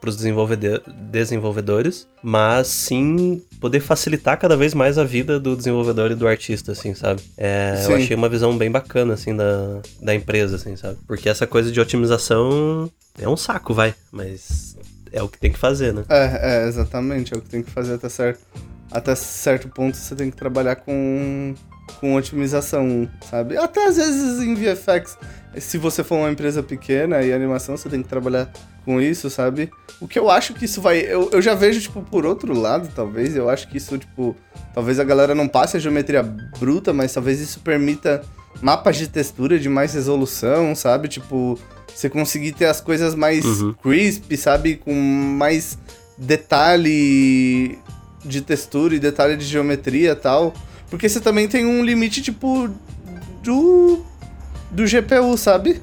para 0.00 0.08
os 0.08 0.16
desenvolvedores, 0.16 2.06
mas 2.22 2.68
sim 2.68 3.42
poder 3.58 3.80
facilitar 3.80 4.38
cada 4.38 4.56
vez 4.56 4.74
mais 4.74 4.96
a 4.96 5.02
vida 5.02 5.40
do 5.40 5.56
desenvolvedor 5.56 6.12
e 6.12 6.14
do 6.14 6.28
artista, 6.28 6.72
assim, 6.72 6.94
sabe? 6.94 7.22
É, 7.36 7.82
eu 7.88 7.96
achei 7.96 8.14
uma 8.14 8.28
visão 8.28 8.56
bem 8.56 8.70
bacana, 8.70 9.14
assim, 9.14 9.34
da, 9.34 9.80
da 10.00 10.14
empresa, 10.14 10.56
assim, 10.56 10.76
sabe? 10.76 10.98
Porque 11.06 11.28
essa 11.28 11.46
coisa 11.46 11.72
de 11.72 11.80
otimização 11.80 12.88
é 13.18 13.28
um 13.28 13.36
saco, 13.36 13.74
vai, 13.74 13.94
mas 14.12 14.76
é 15.10 15.22
o 15.22 15.28
que 15.28 15.38
tem 15.38 15.50
que 15.50 15.58
fazer, 15.58 15.92
né? 15.92 16.04
É, 16.08 16.64
é, 16.64 16.68
exatamente, 16.68 17.34
é 17.34 17.36
o 17.36 17.40
que 17.40 17.48
tem 17.48 17.62
que 17.62 17.70
fazer 17.70 17.94
até 17.94 18.08
certo, 18.08 18.40
até 18.92 19.14
certo 19.14 19.68
ponto 19.68 19.96
você 19.96 20.14
tem 20.14 20.30
que 20.30 20.36
trabalhar 20.36 20.76
com 20.76 21.54
com 22.00 22.14
otimização, 22.14 23.08
sabe? 23.30 23.56
Até 23.56 23.86
às 23.86 23.96
vezes 23.96 24.40
em 24.40 24.54
VFX, 24.54 25.16
se 25.58 25.78
você 25.78 26.02
for 26.02 26.16
uma 26.16 26.30
empresa 26.30 26.62
pequena 26.62 27.22
e 27.22 27.32
animação, 27.32 27.76
você 27.76 27.88
tem 27.88 28.02
que 28.02 28.08
trabalhar 28.08 28.50
com 28.84 29.00
isso, 29.00 29.30
sabe? 29.30 29.70
O 30.00 30.06
que 30.06 30.18
eu 30.18 30.30
acho 30.30 30.54
que 30.54 30.64
isso 30.64 30.80
vai. 30.80 31.00
Eu, 31.00 31.30
eu 31.32 31.40
já 31.40 31.54
vejo, 31.54 31.80
tipo, 31.80 32.02
por 32.02 32.26
outro 32.26 32.58
lado, 32.58 32.88
talvez. 32.94 33.34
Eu 33.36 33.48
acho 33.48 33.68
que 33.68 33.76
isso, 33.78 33.96
tipo. 33.96 34.36
Talvez 34.74 34.98
a 34.98 35.04
galera 35.04 35.34
não 35.34 35.48
passe 35.48 35.76
a 35.76 35.80
geometria 35.80 36.22
bruta, 36.22 36.92
mas 36.92 37.12
talvez 37.12 37.40
isso 37.40 37.60
permita 37.60 38.22
mapas 38.60 38.96
de 38.96 39.08
textura 39.08 39.58
de 39.58 39.68
mais 39.68 39.94
resolução, 39.94 40.74
sabe? 40.74 41.08
Tipo, 41.08 41.58
você 41.94 42.10
conseguir 42.10 42.52
ter 42.52 42.66
as 42.66 42.80
coisas 42.80 43.14
mais 43.14 43.44
uhum. 43.44 43.72
crisp, 43.74 44.36
sabe? 44.36 44.76
Com 44.76 44.94
mais 44.94 45.78
detalhe 46.18 47.78
de 48.24 48.40
textura 48.40 48.94
e 48.94 48.98
detalhe 48.98 49.36
de 49.36 49.44
geometria 49.44 50.12
e 50.12 50.16
tal. 50.16 50.52
Porque 50.94 51.08
você 51.08 51.20
também 51.20 51.48
tem 51.48 51.66
um 51.66 51.84
limite, 51.84 52.22
tipo, 52.22 52.70
do. 53.42 54.04
do 54.70 54.84
GPU, 54.84 55.36
sabe? 55.36 55.82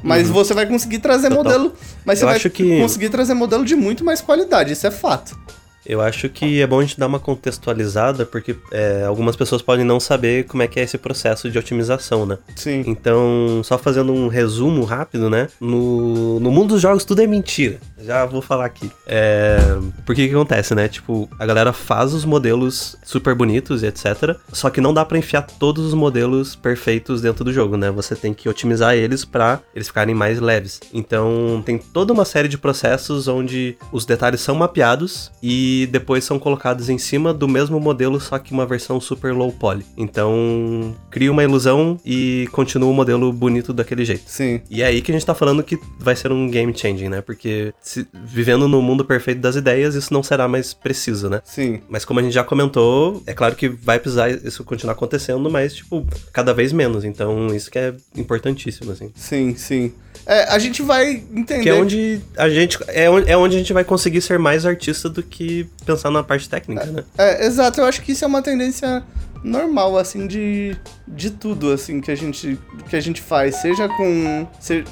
Mas 0.00 0.28
uhum. 0.28 0.34
você 0.34 0.54
vai 0.54 0.64
conseguir 0.64 1.00
trazer 1.00 1.28
Total. 1.28 1.42
modelo. 1.42 1.72
Mas 2.04 2.20
você 2.20 2.24
Eu 2.24 2.28
vai 2.28 2.38
que... 2.38 2.78
conseguir 2.80 3.08
trazer 3.08 3.34
modelo 3.34 3.64
de 3.64 3.74
muito 3.74 4.04
mais 4.04 4.20
qualidade, 4.20 4.72
isso 4.72 4.86
é 4.86 4.92
fato. 4.92 5.36
Eu 5.84 6.00
acho 6.00 6.28
que 6.28 6.62
é 6.62 6.66
bom 6.66 6.78
a 6.78 6.82
gente 6.82 6.98
dar 6.98 7.06
uma 7.06 7.18
contextualizada, 7.18 8.24
porque 8.24 8.56
é, 8.72 9.04
algumas 9.06 9.36
pessoas 9.36 9.60
podem 9.60 9.84
não 9.84 10.00
saber 10.00 10.44
como 10.44 10.62
é 10.62 10.68
que 10.68 10.80
é 10.80 10.82
esse 10.82 10.96
processo 10.96 11.50
de 11.50 11.58
otimização, 11.58 12.24
né? 12.24 12.38
Sim. 12.56 12.84
Então, 12.86 13.60
só 13.62 13.76
fazendo 13.76 14.12
um 14.12 14.28
resumo 14.28 14.84
rápido, 14.84 15.28
né? 15.28 15.48
No, 15.60 16.40
no 16.40 16.50
mundo 16.50 16.70
dos 16.70 16.80
jogos 16.80 17.04
tudo 17.04 17.20
é 17.20 17.26
mentira. 17.26 17.78
Já 18.04 18.24
vou 18.26 18.42
falar 18.42 18.66
aqui. 18.66 18.90
É, 19.06 19.58
porque 20.04 20.28
que 20.28 20.34
acontece, 20.34 20.74
né? 20.74 20.88
Tipo, 20.88 21.28
a 21.38 21.46
galera 21.46 21.72
faz 21.72 22.12
os 22.12 22.24
modelos 22.24 22.96
super 23.02 23.34
bonitos 23.34 23.82
e 23.82 23.86
etc. 23.86 24.36
Só 24.52 24.70
que 24.70 24.80
não 24.80 24.92
dá 24.92 25.04
para 25.04 25.18
enfiar 25.18 25.42
todos 25.42 25.84
os 25.84 25.94
modelos 25.94 26.54
perfeitos 26.54 27.22
dentro 27.22 27.44
do 27.44 27.52
jogo, 27.52 27.76
né? 27.76 27.90
Você 27.90 28.14
tem 28.14 28.34
que 28.34 28.48
otimizar 28.48 28.94
eles 28.94 29.24
para 29.24 29.60
eles 29.74 29.88
ficarem 29.88 30.14
mais 30.14 30.40
leves. 30.40 30.80
Então, 30.92 31.62
tem 31.64 31.78
toda 31.78 32.12
uma 32.12 32.24
série 32.24 32.48
de 32.48 32.58
processos 32.58 33.28
onde 33.28 33.76
os 33.92 34.04
detalhes 34.04 34.40
são 34.40 34.54
mapeados 34.54 35.30
e 35.42 35.88
depois 35.90 36.24
são 36.24 36.38
colocados 36.38 36.88
em 36.88 36.98
cima 36.98 37.32
do 37.32 37.48
mesmo 37.48 37.80
modelo, 37.80 38.20
só 38.20 38.38
que 38.38 38.52
uma 38.52 38.66
versão 38.66 39.00
super 39.00 39.32
low 39.32 39.52
poly. 39.52 39.84
Então, 39.96 40.94
cria 41.10 41.30
uma 41.30 41.42
ilusão 41.42 41.98
e 42.04 42.48
continua 42.52 42.90
o 42.90 42.94
modelo 42.94 43.32
bonito 43.32 43.72
daquele 43.72 44.04
jeito. 44.04 44.24
Sim. 44.26 44.60
E 44.70 44.82
é 44.82 44.86
aí 44.86 45.00
que 45.00 45.10
a 45.10 45.14
gente 45.14 45.26
tá 45.26 45.34
falando 45.34 45.62
que 45.62 45.78
vai 45.98 46.16
ser 46.16 46.32
um 46.32 46.48
game 46.48 46.76
changing, 46.76 47.08
né? 47.08 47.20
Porque 47.20 47.72
se, 47.94 48.08
vivendo 48.12 48.66
no 48.66 48.82
mundo 48.82 49.04
perfeito 49.04 49.40
das 49.40 49.54
ideias, 49.54 49.94
isso 49.94 50.12
não 50.12 50.22
será 50.22 50.48
mais 50.48 50.74
preciso, 50.74 51.28
né? 51.28 51.40
Sim. 51.44 51.80
Mas 51.88 52.04
como 52.04 52.18
a 52.18 52.22
gente 52.22 52.32
já 52.32 52.42
comentou, 52.42 53.22
é 53.26 53.32
claro 53.32 53.54
que 53.54 53.68
vai 53.68 54.00
precisar 54.00 54.30
isso 54.30 54.64
continuar 54.64 54.94
acontecendo, 54.94 55.48
mas, 55.48 55.74
tipo, 55.74 56.04
cada 56.32 56.52
vez 56.52 56.72
menos. 56.72 57.04
Então, 57.04 57.54
isso 57.54 57.70
que 57.70 57.78
é 57.78 57.94
importantíssimo, 58.16 58.90
assim. 58.90 59.12
Sim, 59.14 59.54
sim. 59.54 59.92
É, 60.26 60.44
a 60.52 60.58
gente 60.58 60.82
vai 60.82 61.22
entender. 61.32 61.62
Que 61.62 61.68
é 61.68 61.74
onde 61.74 62.20
a 62.36 62.48
gente. 62.48 62.78
É 62.88 63.08
onde, 63.08 63.30
é 63.30 63.36
onde 63.36 63.56
a 63.56 63.58
gente 63.58 63.72
vai 63.72 63.84
conseguir 63.84 64.20
ser 64.20 64.38
mais 64.38 64.64
artista 64.64 65.08
do 65.08 65.22
que 65.22 65.68
pensar 65.84 66.10
na 66.10 66.22
parte 66.22 66.48
técnica, 66.48 66.84
é, 66.84 66.86
né? 66.86 67.04
É, 67.16 67.46
exato. 67.46 67.80
Eu 67.80 67.84
acho 67.84 68.02
que 68.02 68.12
isso 68.12 68.24
é 68.24 68.28
uma 68.28 68.42
tendência 68.42 69.04
normal, 69.44 69.98
assim, 69.98 70.26
de, 70.26 70.76
de 71.06 71.30
tudo, 71.30 71.70
assim, 71.70 72.00
que 72.00 72.10
a 72.10 72.14
gente, 72.14 72.58
que 72.88 72.96
a 72.96 73.00
gente 73.00 73.20
faz. 73.20 73.56
Seja 73.56 73.86
com. 73.88 74.48
Se, 74.58 74.82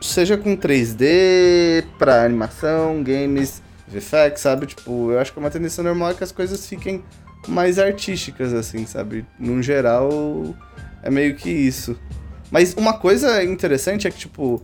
seja 0.00 0.36
com 0.36 0.56
3D, 0.56 1.84
pra 1.96 2.24
animação, 2.24 3.02
games, 3.02 3.62
VFX, 3.86 4.40
sabe? 4.40 4.66
Tipo, 4.66 5.12
eu 5.12 5.20
acho 5.20 5.32
que 5.32 5.38
é 5.38 5.40
uma 5.40 5.50
tendência 5.50 5.82
normal 5.82 6.14
que 6.14 6.24
as 6.24 6.32
coisas 6.32 6.66
fiquem 6.66 7.02
mais 7.46 7.78
artísticas, 7.78 8.52
assim, 8.52 8.84
sabe? 8.84 9.24
No 9.38 9.62
geral, 9.62 10.54
é 11.02 11.10
meio 11.10 11.36
que 11.36 11.50
isso. 11.50 11.96
Mas 12.50 12.74
uma 12.74 12.94
coisa 12.94 13.42
interessante 13.42 14.06
é 14.06 14.10
que, 14.10 14.18
tipo, 14.18 14.62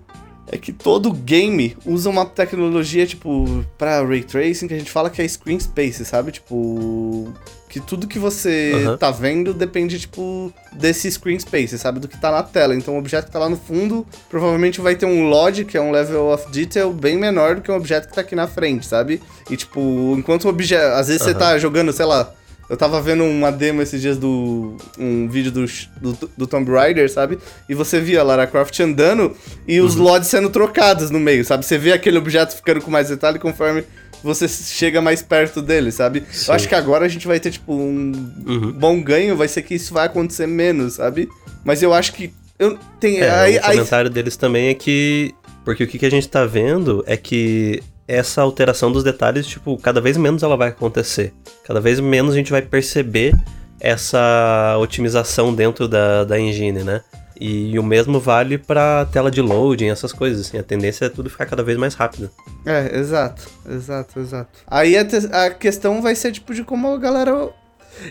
é 0.51 0.59
que 0.59 0.73
todo 0.73 1.13
game 1.13 1.77
usa 1.85 2.09
uma 2.09 2.25
tecnologia, 2.25 3.07
tipo, 3.07 3.65
pra 3.77 4.05
ray 4.05 4.23
tracing, 4.23 4.67
que 4.67 4.75
a 4.75 4.79
gente 4.79 4.91
fala 4.91 5.11
que 5.11 5.21
é 5.21 5.29
screen 5.29 5.61
space, 5.61 6.05
sabe? 6.05 6.33
Tipo, 6.33 7.33
que 7.69 7.81
tudo 7.81 8.07
que 8.07 8.19
você 8.19 8.73
uhum. 8.75 8.97
tá 8.97 9.11
vendo 9.11 9.53
depende, 9.53 9.99
tipo, 10.01 10.53
desse 10.73 11.11
screen 11.11 11.39
space, 11.39 11.79
sabe? 11.79 12.01
Do 12.01 12.09
que 12.09 12.19
tá 12.19 12.31
na 12.31 12.43
tela. 12.43 12.75
Então, 12.75 12.95
o 12.95 12.99
objeto 12.99 13.27
que 13.27 13.33
tá 13.33 13.39
lá 13.39 13.49
no 13.49 13.57
fundo 13.57 14.07
provavelmente 14.31 14.81
vai 14.81 14.97
ter 14.97 15.07
um 15.07 15.29
LOD, 15.29 15.65
que 15.65 15.77
é 15.77 15.81
um 15.81 15.91
level 15.91 16.33
of 16.33 16.51
detail, 16.51 16.93
bem 16.93 17.19
menor 17.19 17.57
do 17.57 17.61
que 17.61 17.71
um 17.71 17.77
objeto 17.77 18.09
que 18.09 18.15
tá 18.15 18.23
aqui 18.23 18.35
na 18.35 18.47
frente, 18.47 18.87
sabe? 18.87 19.21
E, 19.51 19.57
tipo, 19.57 20.15
enquanto 20.17 20.47
o 20.47 20.49
objeto. 20.49 20.95
Às 20.95 21.09
vezes 21.09 21.23
uhum. 21.23 21.29
você 21.29 21.35
tá 21.35 21.59
jogando, 21.59 21.93
sei 21.93 22.07
lá, 22.07 22.33
eu 22.69 22.77
tava 22.77 23.01
vendo 23.01 23.25
uma 23.25 23.51
demo 23.51 23.81
esses 23.81 24.01
dias 24.01 24.19
do. 24.19 24.77
um 24.99 25.27
vídeo 25.29 25.51
do, 25.51 25.65
do, 26.01 26.31
do 26.37 26.47
Tomb 26.47 26.71
Raider, 26.71 27.11
sabe? 27.11 27.39
E 27.69 27.75
você 27.75 27.99
via 28.01 28.21
a 28.21 28.23
Lara 28.23 28.47
Croft 28.47 28.79
andando 28.81 29.35
e 29.67 29.81
os 29.81 29.97
uhum. 29.97 30.05
LODs 30.05 30.29
sendo 30.29 30.51
trocados 30.51 31.11
no 31.11 31.19
meio, 31.19 31.45
sabe? 31.45 31.65
Você 31.65 31.79
vê 31.79 31.93
aquele 31.93 32.19
objeto 32.19 32.55
ficando 32.55 32.83
com 32.83 32.91
mais 32.91 33.09
detalhe 33.09 33.39
conforme 33.39 33.85
você 34.23 34.47
chega 34.49 35.01
mais 35.01 35.23
perto 35.23 35.63
dele, 35.63 35.91
sabe? 35.91 36.25
Sim. 36.31 36.51
Eu 36.51 36.55
acho 36.55 36.69
que 36.69 36.75
agora 36.75 37.07
a 37.07 37.09
gente 37.09 37.27
vai 37.27 37.41
ter, 37.41 37.53
tipo, 37.53 37.73
um 37.73 38.13
uhum. 38.47 38.73
bom 38.73 39.01
ganho, 39.01 39.37
vai 39.37 39.49
ser 39.49 39.63
que 39.63 39.75
isso 39.75 39.95
vai 39.95 40.07
acontecer 40.07 40.47
menos, 40.47 40.95
sabe? 40.95 41.29
Mas 41.65 41.83
eu 41.83 41.95
acho 41.95 42.13
que. 42.13 42.33
Eu, 42.59 42.77
tem, 43.01 43.21
é, 43.21 43.31
aí, 43.31 43.59
o 43.59 43.63
comentário 43.63 44.09
aí... 44.11 44.15
deles 44.15 44.37
também 44.37 44.69
é 44.69 44.75
que. 44.75 45.35
Porque 45.65 45.85
o 45.85 45.87
que, 45.87 45.99
que 45.99 46.07
a 46.07 46.11
gente 46.11 46.29
tá 46.29 46.45
vendo 46.45 47.05
é 47.07 47.17
que 47.17 47.83
essa 48.09 48.41
alteração 48.41 48.91
dos 48.91 49.05
detalhes, 49.05 49.47
tipo, 49.47 49.77
cada 49.77 50.01
vez 50.01 50.17
menos 50.17 50.43
ela 50.43 50.57
vai 50.57 50.71
acontecer. 50.71 51.35
Cada 51.63 51.79
vez 51.79 52.01
menos 52.01 52.33
a 52.33 52.37
gente 52.37 52.51
vai 52.51 52.63
perceber 52.63 53.35
essa 53.79 54.77
otimização 54.81 55.55
dentro 55.55 55.87
da, 55.87 56.25
da 56.25 56.41
engine, 56.41 56.83
né? 56.83 57.03
E 57.41 57.79
o 57.79 57.83
mesmo 57.83 58.19
vale 58.19 58.59
para 58.59 59.05
tela 59.13 59.31
de 59.31 59.41
loading, 59.41 59.91
essas 59.91 60.13
coisas, 60.13 60.47
assim. 60.47 60.59
A 60.59 60.63
tendência 60.63 61.05
é 61.05 61.09
tudo 61.09 61.31
ficar 61.31 61.47
cada 61.47 61.63
vez 61.63 61.79
mais 61.79 61.95
rápido. 61.95 62.31
É, 62.67 62.99
exato, 62.99 63.49
exato, 63.69 64.19
exato. 64.19 64.59
Aí 64.67 64.97
a, 64.97 65.07
a 65.45 65.51
questão 65.51 66.03
vai 66.03 66.17
ser, 66.17 66.33
tipo, 66.33 66.53
de 66.55 66.65
como 66.65 66.89
a 66.93 66.97
galera... 66.97 67.51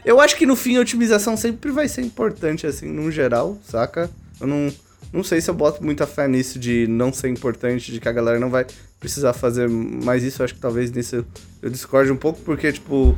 Eu 0.05 0.21
acho 0.21 0.35
que 0.35 0.45
no 0.45 0.55
fim 0.55 0.77
a 0.77 0.81
otimização 0.81 1.35
sempre 1.35 1.71
vai 1.71 1.87
ser 1.87 2.01
importante, 2.01 2.67
assim, 2.67 2.87
no 2.87 3.11
geral, 3.11 3.57
saca? 3.67 4.09
Eu 4.39 4.47
não, 4.47 4.71
não 5.11 5.23
sei 5.23 5.41
se 5.41 5.49
eu 5.49 5.53
boto 5.53 5.83
muita 5.83 6.05
fé 6.05 6.27
nisso 6.27 6.59
de 6.59 6.87
não 6.87 7.11
ser 7.11 7.29
importante, 7.29 7.91
de 7.91 7.99
que 7.99 8.07
a 8.07 8.11
galera 8.11 8.39
não 8.39 8.49
vai 8.49 8.65
precisar 8.99 9.33
fazer 9.33 9.69
mais 9.69 10.23
isso. 10.23 10.41
Eu 10.41 10.45
acho 10.45 10.53
que 10.53 10.59
talvez 10.59 10.91
nisso 10.91 11.25
eu 11.61 11.69
discorde 11.69 12.11
um 12.11 12.17
pouco, 12.17 12.39
porque, 12.41 12.71
tipo, 12.71 13.17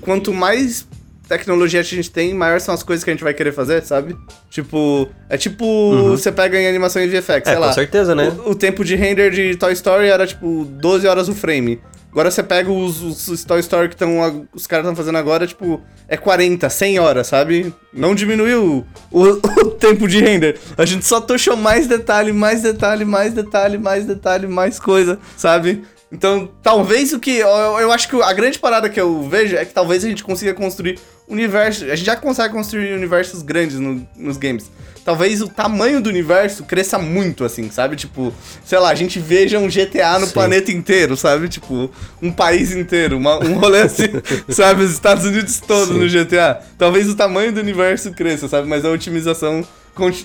quanto 0.00 0.32
mais 0.32 0.86
tecnologia 1.28 1.78
a 1.78 1.82
gente 1.84 2.10
tem, 2.10 2.34
maiores 2.34 2.64
são 2.64 2.74
as 2.74 2.82
coisas 2.82 3.04
que 3.04 3.10
a 3.10 3.14
gente 3.14 3.22
vai 3.22 3.32
querer 3.32 3.52
fazer, 3.52 3.84
sabe? 3.84 4.16
Tipo, 4.50 5.08
é 5.28 5.36
tipo, 5.36 5.64
uhum. 5.64 6.10
você 6.10 6.32
pega 6.32 6.60
em 6.60 6.66
animação 6.66 7.00
em 7.00 7.08
VFX, 7.08 7.28
é, 7.28 7.42
sei 7.44 7.58
lá. 7.58 7.68
Com 7.68 7.74
certeza, 7.74 8.14
né? 8.16 8.36
O, 8.44 8.50
o, 8.50 8.54
tempo 8.54 8.84
de 8.84 8.96
render 8.96 9.30
de 9.30 9.54
Toy 9.54 9.72
Story 9.72 10.08
era, 10.08 10.26
tipo, 10.26 10.64
12 10.64 11.06
horas 11.06 11.28
o 11.28 11.34
frame. 11.34 11.80
Agora 12.10 12.30
você 12.30 12.42
pega 12.42 12.70
os, 12.70 13.28
os 13.28 13.44
Toy 13.44 13.60
Story 13.60 13.88
que 13.88 13.94
estão 13.94 14.46
os 14.52 14.66
caras 14.66 14.84
estão 14.84 14.96
fazendo 14.96 15.16
agora, 15.16 15.46
tipo, 15.46 15.80
é 16.08 16.16
40, 16.16 16.68
100 16.68 16.98
horas, 16.98 17.26
sabe? 17.28 17.72
Não 17.92 18.14
diminuiu 18.14 18.84
o, 19.10 19.20
o, 19.20 19.24
o, 19.62 19.70
tempo 19.70 20.08
de 20.08 20.20
render. 20.20 20.58
A 20.76 20.84
gente 20.84 21.06
só 21.06 21.20
tochou 21.20 21.56
mais 21.56 21.86
detalhe, 21.86 22.32
mais 22.32 22.62
detalhe, 22.62 23.04
mais 23.04 23.32
detalhe, 23.32 23.78
mais 23.78 24.06
detalhe, 24.06 24.46
mais 24.48 24.80
coisa, 24.80 25.18
sabe? 25.36 25.84
Então, 26.12 26.50
talvez 26.62 27.12
o 27.12 27.20
que. 27.20 27.38
Eu, 27.38 27.48
eu 27.48 27.92
acho 27.92 28.08
que 28.08 28.20
a 28.20 28.32
grande 28.32 28.58
parada 28.58 28.88
que 28.88 29.00
eu 29.00 29.28
vejo 29.28 29.56
é 29.56 29.64
que 29.64 29.72
talvez 29.72 30.04
a 30.04 30.08
gente 30.08 30.24
consiga 30.24 30.52
construir 30.52 30.98
universos. 31.28 31.84
A 31.88 31.94
gente 31.94 32.06
já 32.06 32.16
consegue 32.16 32.52
construir 32.52 32.92
universos 32.94 33.42
grandes 33.42 33.78
no, 33.78 34.06
nos 34.16 34.36
games 34.36 34.70
talvez 35.04 35.40
o 35.40 35.48
tamanho 35.48 36.00
do 36.00 36.08
universo 36.08 36.64
cresça 36.64 36.98
muito, 36.98 37.44
assim, 37.44 37.70
sabe? 37.70 37.96
Tipo, 37.96 38.32
sei 38.64 38.78
lá, 38.78 38.90
a 38.90 38.94
gente 38.94 39.18
veja 39.18 39.58
um 39.58 39.68
GTA 39.68 40.18
no 40.18 40.26
Sim. 40.26 40.32
planeta 40.32 40.70
inteiro, 40.70 41.16
sabe? 41.16 41.48
Tipo, 41.48 41.90
um 42.22 42.30
país 42.30 42.72
inteiro, 42.72 43.16
uma, 43.16 43.38
um 43.42 43.54
rolê 43.54 43.82
assim, 43.82 44.08
sabe? 44.48 44.82
Os 44.82 44.92
Estados 44.92 45.24
Unidos 45.24 45.60
todos 45.60 45.94
Sim. 45.94 45.98
no 45.98 46.08
GTA. 46.08 46.60
Talvez 46.78 47.08
o 47.08 47.14
tamanho 47.14 47.52
do 47.52 47.60
universo 47.60 48.12
cresça, 48.12 48.48
sabe? 48.48 48.68
Mas 48.68 48.84
a 48.84 48.90
otimização 48.90 49.64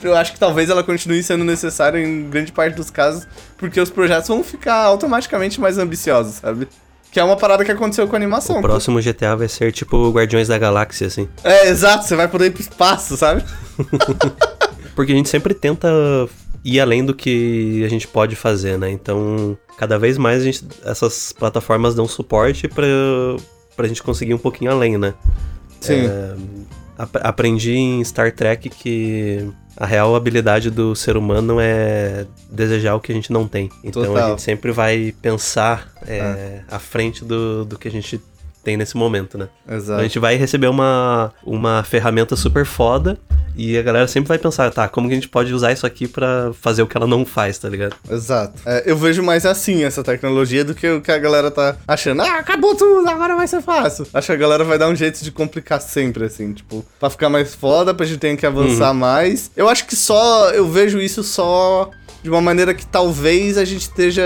eu 0.04 0.16
acho 0.16 0.34
que 0.34 0.40
talvez 0.40 0.70
ela 0.70 0.84
continue 0.84 1.22
sendo 1.24 1.44
necessária 1.44 2.00
em 2.00 2.30
grande 2.30 2.52
parte 2.52 2.76
dos 2.76 2.90
casos, 2.90 3.28
porque 3.58 3.80
os 3.80 3.90
projetos 3.90 4.28
vão 4.28 4.44
ficar 4.44 4.84
automaticamente 4.84 5.60
mais 5.60 5.78
ambiciosos, 5.78 6.36
sabe? 6.36 6.68
Que 7.12 7.20
é 7.20 7.24
uma 7.24 7.38
parada 7.38 7.64
que 7.64 7.72
aconteceu 7.72 8.08
com 8.08 8.16
a 8.16 8.18
animação. 8.18 8.60
O 8.60 8.62
próximo 8.62 9.02
GTA 9.02 9.36
vai 9.36 9.48
ser 9.48 9.72
tipo 9.72 10.12
Guardiões 10.12 10.48
da 10.48 10.58
Galáxia, 10.58 11.08
assim. 11.08 11.30
É, 11.44 11.70
exato, 11.70 12.06
você 12.06 12.16
vai 12.16 12.28
poder 12.28 12.48
ir 12.48 12.52
pro 12.52 12.62
espaço, 12.62 13.16
sabe? 13.16 13.44
Porque 14.96 15.12
a 15.12 15.16
gente 15.16 15.30
sempre 15.30 15.54
tenta 15.54 15.88
ir 16.64 16.80
além 16.80 17.06
do 17.06 17.14
que 17.14 17.84
a 17.86 17.88
gente 17.88 18.08
pode 18.08 18.36
fazer, 18.36 18.78
né? 18.78 18.90
Então, 18.90 19.58
cada 19.78 20.00
vez 20.00 20.18
mais 20.18 20.42
a 20.42 20.46
gente, 20.46 20.66
essas 20.84 21.32
plataformas 21.32 21.94
dão 21.94 22.08
suporte 22.08 22.68
pra, 22.68 22.86
pra 23.76 23.88
gente 23.88 24.02
conseguir 24.02 24.34
um 24.34 24.38
pouquinho 24.38 24.72
além, 24.72 24.98
né? 24.98 25.14
Sim. 25.80 26.08
É, 26.08 26.36
aprendi 26.98 27.76
em 27.76 28.04
Star 28.04 28.32
Trek 28.32 28.70
que 28.70 29.48
a 29.78 29.86
real 29.86 30.16
habilidade 30.16 30.70
do 30.70 30.96
ser 30.96 31.18
humano 31.18 31.58
é 31.60 32.26
desejar 32.50 32.96
o 32.96 33.00
que 33.00 33.12
a 33.12 33.16
gente 33.16 33.32
não 33.32 33.48
tem. 33.48 33.70
Então 33.84 34.04
Total. 34.04 34.26
a 34.26 34.30
gente 34.30 34.42
sempre 34.42 34.72
vai 34.72 35.14
pensar 35.22 35.92
é, 36.08 36.62
à 36.70 36.80
frente 36.80 37.26
do, 37.26 37.66
do 37.66 37.78
que 37.78 37.88
a 37.88 37.92
gente 37.92 38.22
tem 38.66 38.76
nesse 38.76 38.98
momento, 38.98 39.38
né? 39.38 39.48
A 39.68 39.76
Exato. 39.76 40.02
gente 40.02 40.18
vai 40.18 40.36
receber 40.36 40.68
uma, 40.68 41.32
uma 41.46 41.84
ferramenta 41.84 42.36
super 42.36 42.66
foda 42.66 43.18
e 43.56 43.78
a 43.78 43.82
galera 43.84 44.08
sempre 44.08 44.28
vai 44.28 44.38
pensar, 44.38 44.70
tá, 44.72 44.90
como 44.90 45.08
que 45.08 45.14
a 45.14 45.16
gente 45.16 45.30
pode 45.30 45.54
usar 45.54 45.72
isso 45.72 45.86
aqui 45.86 46.08
pra 46.08 46.52
fazer 46.60 46.82
o 46.82 46.88
que 46.88 46.98
ela 46.98 47.08
não 47.08 47.24
faz, 47.26 47.58
tá 47.58 47.70
ligado? 47.70 47.96
Exato. 48.10 48.54
É, 48.66 48.84
eu 48.86 48.98
vejo 48.98 49.22
mais 49.24 49.46
assim 49.46 49.84
essa 49.84 50.04
tecnologia 50.04 50.66
do 50.66 50.74
que 50.74 50.90
o 50.90 51.00
que 51.00 51.12
a 51.12 51.18
galera 51.18 51.52
tá 51.52 51.78
achando. 51.88 52.22
Ah, 52.22 52.40
acabou 52.40 52.76
tudo, 52.76 53.08
agora 53.08 53.36
vai 53.36 53.48
ser 53.48 53.62
fácil. 53.62 54.06
Acho 54.14 54.28
que 54.28 54.34
a 54.34 54.36
galera 54.36 54.64
vai 54.64 54.78
dar 54.78 54.90
um 54.90 54.96
jeito 54.96 55.24
de 55.24 55.32
complicar 55.32 55.80
sempre, 55.80 56.26
assim, 56.26 56.52
tipo, 56.52 56.84
pra 57.00 57.10
ficar 57.10 57.30
mais 57.30 57.54
foda, 57.54 57.94
pra 57.94 58.06
gente 58.06 58.20
ter 58.20 58.36
que 58.36 58.46
avançar 58.46 58.94
mais. 58.94 59.52
Eu 59.56 59.70
acho 59.70 59.86
que 59.86 59.96
só. 59.96 60.50
Eu 60.50 60.68
vejo 60.68 61.00
isso 61.00 61.24
só 61.24 61.90
de 62.24 62.30
uma 62.30 62.42
maneira 62.42 62.74
que 62.74 62.86
talvez 62.86 63.58
a 63.58 63.64
gente 63.64 63.84
esteja 63.84 64.24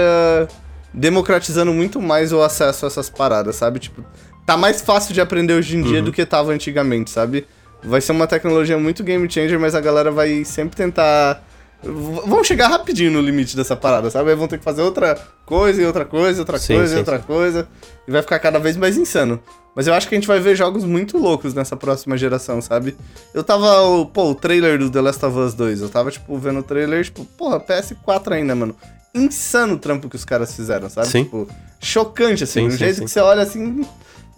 democratizando 0.94 1.72
muito 1.74 2.02
mais 2.02 2.32
o 2.34 2.42
acesso 2.42 2.86
a 2.86 2.88
essas 2.88 3.10
paradas, 3.10 3.56
sabe? 3.56 3.80
Tipo, 3.80 4.04
tá 4.50 4.58
mais 4.58 4.82
fácil 4.82 5.14
de 5.14 5.22
aprender 5.22 5.54
hoje 5.54 5.78
em 5.78 5.84
dia 5.84 6.02
do 6.02 6.12
que 6.12 6.26
tava 6.26 6.52
antigamente, 6.52 7.12
sabe? 7.12 7.46
Vai 7.84 8.02
ser 8.02 8.12
uma 8.14 8.26
tecnologia 8.26 8.78
muito 8.80 9.04
game 9.04 9.30
changer, 9.32 9.60
mas 9.60 9.76
a 9.76 9.80
galera 9.80 10.10
vai 10.12 10.44
sempre 10.44 10.76
tentar. 10.76 11.44
v- 11.84 12.22
Vão 12.28 12.44
chegar 12.44 12.68
rapidinho 12.68 13.12
no 13.12 13.22
limite 13.22 13.56
dessa 13.56 13.76
parada, 13.76 14.10
sabe? 14.10 14.32
Aí 14.32 14.36
vão 14.36 14.48
ter 14.48 14.58
que 14.58 14.64
fazer 14.64 14.82
outra 14.82 15.16
coisa 15.46 15.82
e 15.82 15.86
outra 15.86 16.04
coisa, 16.04 16.42
outra 16.42 16.58
Sim, 16.58 16.74
coisa 16.76 16.88
e 16.88 16.90
sim, 16.94 16.98
outra 16.98 17.20
coisa. 17.20 17.68
E 18.08 18.12
vai 18.12 18.22
ficar 18.24 18.40
cada 18.40 18.58
vez 18.60 18.76
mais 18.76 18.98
insano. 18.98 19.40
Mas 19.76 19.86
eu 19.88 19.94
acho 19.94 20.10
que 20.10 20.16
a 20.16 20.18
gente 20.18 20.28
vai 20.28 20.40
ver 20.40 20.56
jogos 20.56 20.84
muito 20.84 21.18
loucos 21.18 21.54
nessa 21.54 21.78
próxima 21.78 22.18
geração, 22.18 22.60
sabe? 22.60 22.98
Eu 23.36 23.44
tava, 23.44 23.68
pô, 24.08 24.32
o 24.32 24.36
trailer 24.36 24.80
do 24.80 24.90
The 24.90 25.00
Last 25.00 25.24
of 25.24 25.38
Us 25.38 25.54
2, 25.54 25.82
eu 25.82 25.90
tava, 25.90 26.10
tipo, 26.12 26.36
vendo 26.40 26.60
o 26.60 26.64
trailer, 26.64 27.04
tipo, 27.06 27.24
porra, 27.24 27.60
PS4 27.60 28.32
ainda, 28.34 28.56
mano. 28.56 28.76
Insano 29.16 29.76
o 29.76 29.78
trampo 29.78 30.10
que 30.10 30.16
os 30.16 30.26
caras 30.26 30.54
fizeram, 30.56 30.90
sabe? 30.90 31.08
Sim. 31.08 31.24
Tipo, 31.24 31.48
chocante, 31.80 32.44
assim. 32.44 32.62
Sim, 32.62 32.68
um 32.68 32.72
sim, 32.72 32.78
jeito 32.78 32.96
sim. 32.98 33.06
que 33.06 33.12
você 33.12 33.20
olha 33.22 33.42
assim. 33.44 33.86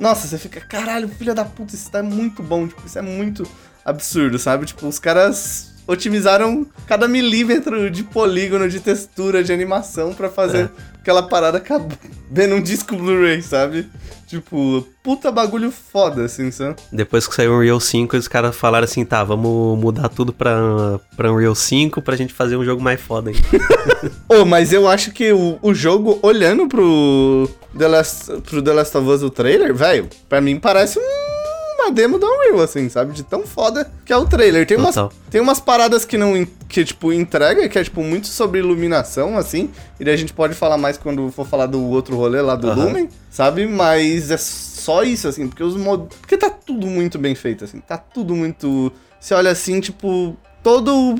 Nossa, 0.01 0.27
você 0.27 0.39
fica, 0.39 0.59
caralho, 0.59 1.07
filho 1.07 1.35
da 1.35 1.45
puta, 1.45 1.75
isso 1.75 1.91
tá 1.91 2.01
muito 2.01 2.41
bom. 2.41 2.67
Tipo, 2.67 2.87
isso 2.87 2.97
é 2.97 3.03
muito 3.03 3.47
absurdo, 3.85 4.39
sabe? 4.39 4.65
Tipo, 4.65 4.87
os 4.87 4.97
caras 4.97 5.73
otimizaram 5.85 6.65
cada 6.87 7.07
milímetro 7.07 7.87
de 7.91 8.03
polígono, 8.03 8.67
de 8.67 8.79
textura, 8.79 9.43
de 9.43 9.53
animação 9.53 10.11
pra 10.11 10.27
fazer 10.27 10.71
aquela 10.99 11.21
parada 11.21 11.59
caber 11.59 11.99
num 12.49 12.59
disco 12.59 12.95
Blu-ray, 12.95 13.43
sabe? 13.43 13.87
Tipo, 14.31 14.87
puta 15.03 15.29
bagulho 15.29 15.69
foda, 15.71 16.23
assim, 16.23 16.51
sabe? 16.51 16.77
Depois 16.89 17.27
que 17.27 17.35
saiu 17.35 17.51
o 17.51 17.57
Unreal 17.57 17.81
5, 17.81 18.15
os 18.15 18.29
caras 18.29 18.55
falaram 18.55 18.85
assim, 18.85 19.03
tá, 19.03 19.25
vamos 19.25 19.77
mudar 19.77 20.07
tudo 20.07 20.31
pra, 20.31 21.01
pra 21.17 21.29
Unreal 21.33 21.53
5 21.53 22.01
pra 22.01 22.15
gente 22.15 22.33
fazer 22.33 22.55
um 22.55 22.63
jogo 22.63 22.81
mais 22.81 23.01
foda, 23.01 23.29
hein? 23.29 23.35
Ô, 24.29 24.45
mas 24.45 24.71
eu 24.71 24.87
acho 24.87 25.11
que 25.11 25.33
o, 25.33 25.59
o 25.61 25.73
jogo, 25.73 26.17
olhando 26.21 26.65
pro 26.65 27.49
The, 27.77 27.87
Last, 27.89 28.31
pro 28.49 28.61
The 28.61 28.71
Last 28.71 28.97
of 28.97 29.09
Us, 29.09 29.21
o 29.21 29.29
trailer, 29.29 29.75
velho, 29.75 30.07
pra 30.29 30.39
mim 30.39 30.57
parece 30.57 30.97
um- 30.97 31.30
uma 31.83 31.91
demo 31.91 32.17
do 32.17 32.25
Unreal, 32.25 32.61
assim, 32.61 32.87
sabe? 32.89 33.13
De 33.13 33.23
tão 33.23 33.45
foda 33.45 33.89
que 34.05 34.13
é 34.13 34.17
o 34.17 34.25
trailer. 34.25 34.65
Tem 34.65 34.77
umas, 34.77 34.95
Total. 34.95 35.11
tem 35.29 35.41
umas 35.41 35.59
paradas 35.59 36.05
que 36.05 36.17
não, 36.17 36.45
que, 36.67 36.85
tipo, 36.85 37.11
entrega, 37.11 37.67
que 37.67 37.77
é, 37.77 37.83
tipo, 37.83 38.01
muito 38.03 38.27
sobre 38.27 38.59
iluminação, 38.59 39.37
assim, 39.37 39.69
e 39.99 40.05
daí 40.05 40.13
a 40.13 40.17
gente 40.17 40.33
pode 40.33 40.53
falar 40.53 40.77
mais 40.77 40.97
quando 40.97 41.31
for 41.31 41.45
falar 41.45 41.65
do 41.65 41.83
outro 41.83 42.15
rolê 42.15 42.41
lá 42.41 42.55
do 42.55 42.69
Aham. 42.69 42.85
Lumen, 42.85 43.09
sabe? 43.29 43.67
Mas 43.67 44.31
é 44.31 44.37
só 44.37 45.03
isso, 45.03 45.27
assim, 45.27 45.47
porque 45.47 45.63
os 45.63 45.75
mod... 45.75 46.07
Porque 46.19 46.37
tá 46.37 46.49
tudo 46.49 46.87
muito 46.87 47.17
bem 47.17 47.35
feito, 47.35 47.63
assim, 47.63 47.79
tá 47.79 47.97
tudo 47.97 48.35
muito... 48.35 48.91
Você 49.19 49.33
olha 49.33 49.51
assim, 49.51 49.79
tipo, 49.79 50.35
todo 50.63 51.15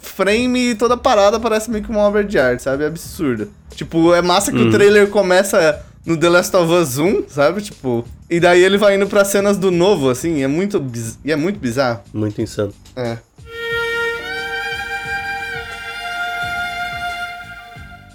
frame, 0.00 0.74
toda 0.74 0.96
parada 0.96 1.38
parece 1.38 1.70
meio 1.70 1.84
que 1.84 1.90
uma 1.90 2.00
obra 2.00 2.24
de 2.24 2.38
arte, 2.38 2.62
sabe? 2.62 2.84
É 2.84 2.86
absurdo. 2.86 3.50
Tipo, 3.74 4.12
é 4.14 4.20
massa 4.20 4.50
que 4.50 4.58
o 4.58 4.70
trailer 4.70 5.08
começa 5.08 5.84
no 6.08 6.16
The 6.16 6.28
Last 6.30 6.56
of 6.56 6.72
Us 6.72 6.98
1, 6.98 7.28
sabe? 7.28 7.60
Tipo, 7.60 8.02
e 8.30 8.40
daí 8.40 8.64
ele 8.64 8.78
vai 8.78 8.96
indo 8.96 9.06
pra 9.06 9.26
cenas 9.26 9.58
do 9.58 9.70
novo, 9.70 10.08
assim, 10.08 10.42
é 10.42 10.46
muito, 10.46 10.80
biz... 10.80 11.18
e 11.22 11.30
é 11.30 11.36
muito 11.36 11.60
bizarro. 11.60 12.00
Muito 12.14 12.40
insano. 12.40 12.72
É. 12.96 13.18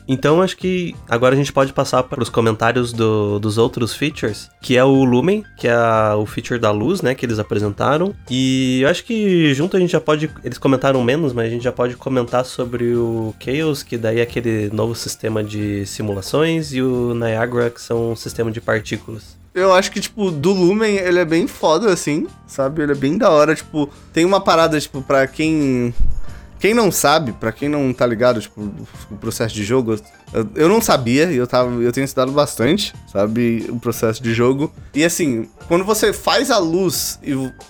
Então 0.08 0.42
acho 0.42 0.58
que 0.58 0.96
agora 1.10 1.34
a 1.34 1.38
gente 1.38 1.52
pode 1.54 1.72
passar 1.74 2.04
para 2.04 2.22
os 2.22 2.30
comentários 2.30 2.92
do- 2.92 3.40
dos 3.40 3.58
outros 3.58 3.94
features, 3.94 4.50
que 4.62 4.76
é 4.78 4.84
o 4.84 5.04
Lumen, 5.04 5.44
que 5.58 5.68
é 5.68 5.74
a- 5.74 6.16
o 6.18 6.26
feature 6.26 6.60
da 6.60 6.72
luz, 6.72 7.02
né, 7.02 7.16
que 7.16 7.26
eles 7.26 7.40
apresentaram. 7.40 8.14
E 8.30 8.82
eu 8.82 8.90
acho 8.90 9.04
que 9.06 9.54
junto 9.54 9.78
a 9.78 9.80
gente 9.80 9.92
já 9.92 10.02
pode, 10.02 10.30
eles 10.44 10.58
comentaram 10.58 11.04
menos, 11.04 11.34
mas 11.34 11.48
a 11.48 11.50
gente 11.50 11.64
já 11.64 11.72
pode 11.72 11.96
comentar 11.96 12.44
sobre 12.46 12.96
o 12.96 13.34
Chaos, 13.40 13.84
que 13.84 13.98
daí 13.98 14.20
é 14.20 14.24
aquele 14.24 14.70
novo 14.74 14.94
sistema 14.96 15.44
de 15.44 15.86
simulações, 15.86 16.74
e 16.74 16.82
o 16.82 17.14
Niagara, 17.14 17.70
que 17.70 17.82
são 17.82 18.12
um 18.12 18.16
sistema 18.16 18.52
de 18.52 18.60
partículas. 18.62 19.42
Eu 19.54 19.72
acho 19.72 19.92
que, 19.92 20.00
tipo, 20.02 20.32
do 20.32 20.52
Lumen, 20.52 20.96
ele 20.98 21.20
é 21.20 21.26
bem 21.26 21.48
foda, 21.48 21.94
assim, 21.94 22.26
sabe? 22.48 22.82
Ele 22.82 22.92
é 22.92 22.96
bem 22.96 23.18
da 23.20 23.30
hora, 23.30 23.54
tipo, 23.54 23.88
tem 24.12 24.26
uma 24.26 24.42
parada, 24.42 24.80
tipo, 24.80 25.02
pra 25.04 25.28
quem... 25.28 25.94
Quem 26.64 26.74
não 26.74 26.90
sabe, 26.94 27.34
pra 27.34 27.52
quem 27.52 27.68
não 27.68 27.92
tá 27.92 28.06
ligado, 28.06 28.40
tipo, 28.40 28.62
o 29.12 29.18
processo 29.18 29.54
de 29.54 29.66
jogo, 29.66 30.00
eu, 30.34 30.48
eu 30.56 30.70
não 30.70 30.82
sabia 30.82 31.32
eu, 31.32 31.46
tava, 31.48 31.70
eu 31.82 31.92
tenho 31.92 32.06
estudado 32.06 32.32
bastante, 32.32 32.94
sabe, 33.12 33.66
o 33.70 33.80
processo 33.80 34.22
de 34.22 34.34
jogo. 34.34 34.72
E 34.94 35.04
assim, 35.04 35.48
quando 35.68 35.84
você 35.86 36.12
faz 36.12 36.50
a 36.52 36.58
luz, 36.58 37.20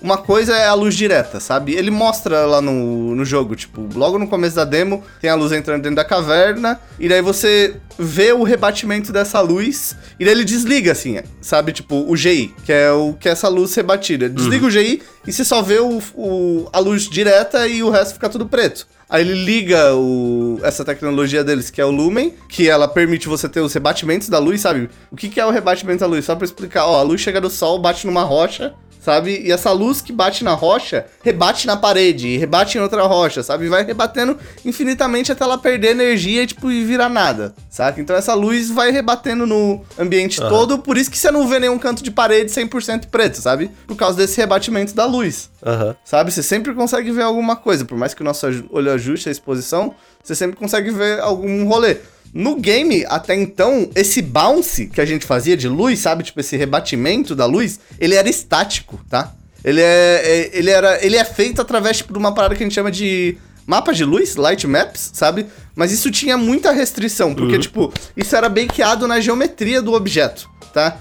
uma 0.02 0.18
coisa 0.18 0.56
é 0.56 0.68
a 0.68 0.74
luz 0.74 0.96
direta, 0.96 1.40
sabe? 1.40 1.74
Ele 1.74 1.92
mostra 1.92 2.46
lá 2.46 2.62
no, 2.62 3.14
no 3.16 3.26
jogo, 3.26 3.56
tipo, 3.56 3.88
logo 3.96 4.18
no 4.18 4.28
começo 4.28 4.56
da 4.56 4.64
demo, 4.66 5.04
tem 5.22 5.30
a 5.30 5.36
luz 5.36 5.52
entrando 5.52 5.82
dentro 5.84 5.96
da 5.98 6.06
caverna, 6.06 6.80
e 7.00 7.08
daí 7.10 7.22
você 7.22 7.76
vê 8.00 8.32
o 8.34 8.44
rebatimento 8.44 9.12
dessa 9.12 9.40
luz, 9.42 9.96
e 10.20 10.26
daí 10.26 10.34
ele 10.34 10.46
desliga, 10.46 10.92
assim, 10.92 11.20
sabe? 11.42 11.72
Tipo, 11.74 12.06
o 12.10 12.16
GI, 12.16 12.54
que 12.66 12.72
é, 12.72 12.92
o, 12.92 13.14
que 13.14 13.28
é 13.30 13.32
essa 13.34 13.48
luz 13.48 13.74
rebatida. 13.76 14.30
Desliga 14.30 14.66
o 14.66 14.72
GI 14.72 15.02
e 15.28 15.32
você 15.32 15.44
só 15.46 15.62
vê 15.62 15.80
o, 15.80 16.02
o- 16.16 16.68
a 16.74 16.80
luz 16.80 17.10
direta 17.10 17.68
e 17.68 17.84
o 17.84 17.90
resto 17.90 18.14
fica 18.16 18.30
tudo 18.30 18.46
preto. 18.48 18.88
Aí 19.10 19.22
ele 19.22 19.34
liga 19.34 19.96
o, 19.96 20.60
essa 20.64 20.84
tecnologia 20.84 21.44
deles, 21.44 21.70
que 21.70 21.82
é 21.82 21.86
o 21.86 21.92
Lumen, 21.92 22.34
que 22.50 22.70
ela 22.70 22.88
permite 22.88 23.28
você 23.28 23.48
ter 23.48 23.60
os 23.60 23.74
rebatimentos 23.74 24.30
da 24.30 24.40
luz, 24.40 24.62
sabe? 24.62 24.90
O 25.12 25.16
que, 25.16 25.30
que 25.30 25.40
é 25.40 25.46
o 25.46 25.52
rebatimento 25.52 26.00
da 26.00 26.08
luz? 26.08 26.26
Só 26.26 26.36
pra 26.36 26.46
explicar, 26.46 26.86
ó, 26.86 27.00
a 27.00 27.04
luz 27.04 27.22
chega 27.22 27.40
do 27.40 27.50
sol, 27.50 27.80
bate 27.80 28.08
numa 28.08 28.24
rocha, 28.24 28.74
sabe? 29.04 29.42
E 29.44 29.52
essa 29.52 29.72
luz 29.72 30.02
que 30.02 30.14
bate 30.14 30.44
na 30.44 30.54
rocha, 30.54 31.06
rebate 31.22 31.68
na 31.68 31.76
parede, 31.76 32.28
e 32.28 32.38
rebate 32.38 32.78
em 32.78 32.82
outra 32.82 33.04
rocha, 33.04 33.44
sabe? 33.44 33.68
Vai 33.68 33.84
rebatendo 33.84 34.38
infinitamente 34.66 35.32
até 35.32 35.44
ela 35.44 35.58
perder 35.58 35.90
energia 35.90 36.48
tipo, 36.48 36.72
e 36.72 36.84
virar 36.86 37.10
nada, 37.10 37.54
saca? 37.70 38.00
Então 38.00 38.16
essa 38.16 38.34
luz 38.34 38.70
vai 38.70 38.92
rebatendo 38.92 39.46
no 39.46 39.82
ambiente 40.00 40.42
Aham. 40.42 40.50
todo, 40.50 40.80
por 40.80 40.98
isso 40.98 41.12
que 41.12 41.18
você 41.18 41.30
não 41.30 41.48
vê 41.48 41.60
nenhum 41.60 41.78
canto 41.78 42.02
de 42.02 42.12
parede 42.12 42.52
100% 42.52 43.08
preto, 43.08 43.42
sabe? 43.42 43.70
Por 43.86 43.98
causa 43.98 44.18
desse 44.18 44.38
rebatimento 44.38 44.94
da 44.96 45.06
luz. 45.06 45.50
Aham. 45.66 45.96
Sabe? 46.06 46.32
Você 46.32 46.42
sempre 46.42 46.74
consegue 46.74 47.12
ver 47.12 47.24
alguma 47.24 47.56
coisa. 47.56 47.84
Por 47.84 47.98
mais 47.98 48.14
que 48.14 48.22
o 48.22 48.26
nosso 48.26 48.46
olho 48.70 48.92
ajuste 48.92 49.28
a 49.28 49.32
exposição, 49.32 49.94
você 50.24 50.36
sempre 50.36 50.56
consegue 50.56 50.92
ver 50.92 51.20
algum 51.20 51.68
rolê. 51.68 51.98
No 52.34 52.56
game, 52.56 53.06
até 53.08 53.36
então, 53.36 53.90
esse 53.96 54.22
bounce 54.22 54.88
que 54.88 55.00
a 55.00 55.06
gente 55.06 55.26
fazia 55.26 55.56
de 55.56 55.68
luz, 55.68 56.00
sabe? 56.00 56.24
Tipo, 56.24 56.40
esse 56.40 56.58
rebatimento 56.58 57.36
da 57.36 57.46
luz, 57.46 57.80
ele 58.00 58.16
era 58.16 58.28
estático, 58.28 59.00
tá? 59.10 59.34
Ele 59.64 59.80
é, 59.82 60.22
é- 60.24 60.50
ele 60.58 60.70
era, 60.72 61.06
ele 61.06 61.16
é 61.16 61.24
feito 61.24 61.62
através 61.62 61.98
tipo, 61.98 62.12
de 62.12 62.18
uma 62.20 62.34
parada 62.34 62.56
que 62.56 62.64
a 62.64 62.66
gente 62.66 62.74
chama 62.74 62.92
de 62.92 63.38
mapa 63.68 63.94
de 63.94 64.04
luz, 64.04 64.36
light 64.36 64.66
maps, 64.68 65.12
sabe? 65.14 65.46
Mas 65.76 65.92
isso 65.92 66.10
tinha 66.12 66.36
muita 66.36 66.72
restrição, 66.72 67.34
porque, 67.36 67.58
tipo, 67.60 67.94
isso 68.18 68.36
era 68.36 68.50
bakeado 68.50 69.08
na 69.08 69.20
geometria 69.22 69.82
do 69.82 69.94
objeto, 69.94 70.50
tá? 70.74 70.98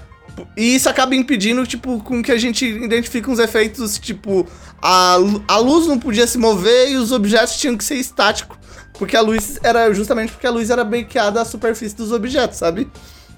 E 0.55 0.75
isso 0.75 0.87
acaba 0.89 1.13
impedindo, 1.15 1.65
tipo, 1.67 1.99
com 2.03 2.23
que 2.23 2.31
a 2.31 2.37
gente 2.37 2.65
identifique 2.65 3.29
uns 3.29 3.37
efeitos, 3.39 3.99
tipo, 3.99 4.47
a, 4.81 5.17
a 5.47 5.57
luz 5.57 5.85
não 5.87 5.99
podia 5.99 6.25
se 6.25 6.37
mover 6.37 6.91
e 6.91 6.95
os 6.95 7.11
objetos 7.11 7.57
tinham 7.57 7.75
que 7.77 7.83
ser 7.83 7.95
estáticos. 7.95 8.57
Porque 8.97 9.17
a 9.17 9.21
luz 9.21 9.57
era 9.63 9.91
justamente 9.93 10.31
porque 10.31 10.47
a 10.47 10.51
luz 10.51 10.69
era 10.69 10.83
bakeada 10.83 11.41
à 11.41 11.45
superfície 11.45 11.95
dos 11.95 12.11
objetos, 12.11 12.57
sabe? 12.57 12.89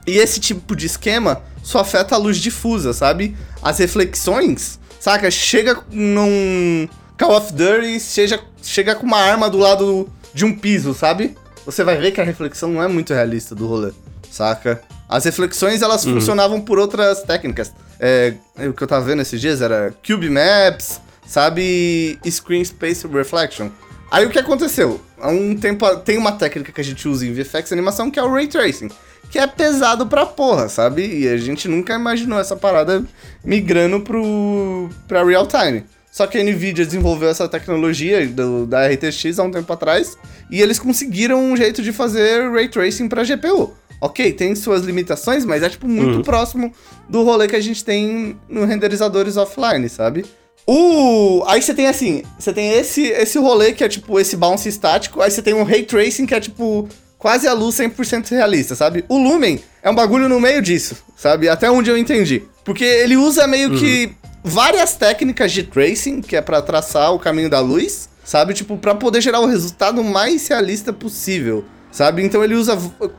E 0.06 0.18
esse 0.18 0.40
tipo 0.40 0.76
de 0.76 0.86
esquema 0.86 1.42
só 1.64 1.80
afeta 1.80 2.16
a 2.16 2.18
luz 2.18 2.38
difusa, 2.38 2.94
sabe? 2.94 3.36
As 3.62 3.80
reflexões, 3.80 4.80
saca? 5.00 5.32
Chega 5.32 5.80
num 5.90 6.88
Call 7.18 7.36
of 7.36 7.54
Duty, 7.54 8.00
chega, 8.00 8.40
chega 8.62 8.96
com 8.96 9.06
uma 9.06 9.18
arma 9.18 9.50
do 9.50 9.58
lado 9.58 10.10
de 10.34 10.46
um 10.46 10.56
piso, 10.56 10.94
sabe? 10.94 11.36
Você 11.66 11.84
vai 11.84 11.98
ver 11.98 12.12
que 12.12 12.22
a 12.22 12.24
reflexão 12.24 12.70
não 12.70 12.84
é 12.84 12.88
muito 12.88 13.14
realista 13.14 13.56
do 13.56 13.66
rolê, 13.66 13.92
saca? 14.30 14.82
As 15.10 15.26
reflexões, 15.26 15.82
elas 15.82 16.06
uhum. 16.06 16.16
funcionavam 16.16 16.62
por 16.62 16.78
outras 16.78 17.24
técnicas. 17.24 17.74
É, 18.00 18.34
o 18.68 18.74
que 18.74 18.84
eu 18.84 18.88
tava 18.88 19.06
vendo 19.06 19.22
esses 19.22 19.40
dias 19.40 19.62
era 19.62 19.94
Cube 20.06 20.30
Maps, 20.30 21.00
sabe? 21.26 22.20
Screen 22.30 22.64
Space 22.64 23.08
Reflection. 23.08 23.70
Aí 24.16 24.26
o 24.26 24.30
que 24.30 24.40
aconteceu? 24.40 25.02
Há 25.20 25.28
um 25.28 25.58
tempo 25.58 25.86
tem 25.98 26.18
uma 26.18 26.32
técnica 26.32 26.72
que 26.72 26.80
a 26.80 26.84
gente 26.84 27.06
usa 27.06 27.26
em 27.26 27.34
VFX 27.34 27.74
animação 27.74 28.10
que 28.10 28.18
é 28.18 28.24
o 28.24 28.32
Ray 28.32 28.48
Tracing. 28.48 28.90
Que 29.30 29.38
é 29.38 29.46
pesado 29.46 30.08
pra 30.08 30.26
porra, 30.26 30.70
sabe? 30.70 31.06
E 31.06 31.28
a 31.28 31.36
gente 31.36 31.68
nunca 31.68 31.94
imaginou 31.96 32.40
essa 32.40 32.56
parada 32.56 33.04
migrando 33.44 34.00
pro, 34.00 34.90
pra 35.06 35.22
real 35.26 35.46
time. 35.46 35.84
Só 36.10 36.26
que 36.28 36.38
a 36.38 36.44
Nvidia 36.46 36.86
desenvolveu 36.86 37.28
essa 37.28 37.46
tecnologia 37.50 38.26
do, 38.26 38.66
da 38.66 38.88
RTX 38.88 39.38
há 39.38 39.44
um 39.44 39.52
tempo 39.52 39.74
atrás 39.74 40.18
e 40.50 40.62
eles 40.62 40.80
conseguiram 40.80 41.44
um 41.44 41.58
jeito 41.58 41.82
de 41.82 41.92
fazer 41.92 42.50
ray 42.50 42.70
tracing 42.70 43.10
para 43.10 43.26
GPU. 43.26 43.74
Ok, 44.00 44.32
tem 44.32 44.56
suas 44.56 44.84
limitações, 44.84 45.44
mas 45.44 45.62
é 45.62 45.68
tipo 45.68 45.90
muito 45.90 46.18
uhum. 46.20 46.24
próximo 46.24 46.74
do 47.10 47.22
rolê 47.22 47.50
que 47.50 47.56
a 47.58 47.62
gente 47.62 47.84
tem 47.84 48.38
no 48.48 48.64
renderizadores 48.64 49.36
offline, 49.36 49.90
sabe? 49.90 50.24
O 50.68 51.44
aí 51.48 51.62
você 51.62 51.74
tem 51.74 51.88
assim, 51.88 52.24
você 52.40 52.52
tem 52.52 52.72
esse 52.72 53.04
esse 53.04 53.38
rolê 53.38 53.72
que 53.72 53.84
é 53.84 53.88
tipo 53.88 54.20
esse 54.20 54.36
bounce 54.36 54.68
estático, 54.68 55.22
aí 55.22 55.30
você 55.30 55.42
tem 55.42 55.54
um 55.54 55.64
ray 55.64 55.84
tracing 55.84 56.26
que 56.26 56.34
é 56.34 56.40
tipo 56.40 56.90
quase 57.20 57.48
a 57.48 57.54
luz 57.54 57.76
100% 57.76 58.30
realista, 58.32 58.76
sabe? 58.76 59.06
O 59.08 59.18
Lumen 59.18 59.60
é 59.82 59.90
um 59.90 59.96
bagulho 59.96 60.28
no 60.28 60.40
meio 60.40 60.62
disso, 60.62 60.96
sabe? 61.16 61.50
Até 61.50 61.70
onde 61.70 61.90
eu 61.90 61.98
entendi. 61.98 62.44
Porque 62.64 62.84
ele 62.84 63.16
usa 63.16 63.48
meio 63.48 63.72
uhum. 63.72 63.80
que 63.80 64.12
várias 64.44 64.94
técnicas 64.96 65.52
de 65.52 65.64
tracing, 65.64 66.22
que 66.22 66.36
é 66.36 66.42
para 66.42 66.62
traçar 66.62 67.14
o 67.14 67.20
caminho 67.20 67.50
da 67.50 67.60
luz, 67.60 68.10
sabe? 68.24 68.54
Tipo, 68.54 68.78
para 68.78 68.94
poder 68.94 69.22
gerar 69.22 69.40
o 69.40 69.48
resultado 69.48 70.04
mais 70.04 70.48
realista 70.48 70.94
possível, 70.94 71.66
sabe? 71.92 72.24
Então 72.24 72.44
ele 72.44 72.56
usa 72.56 72.78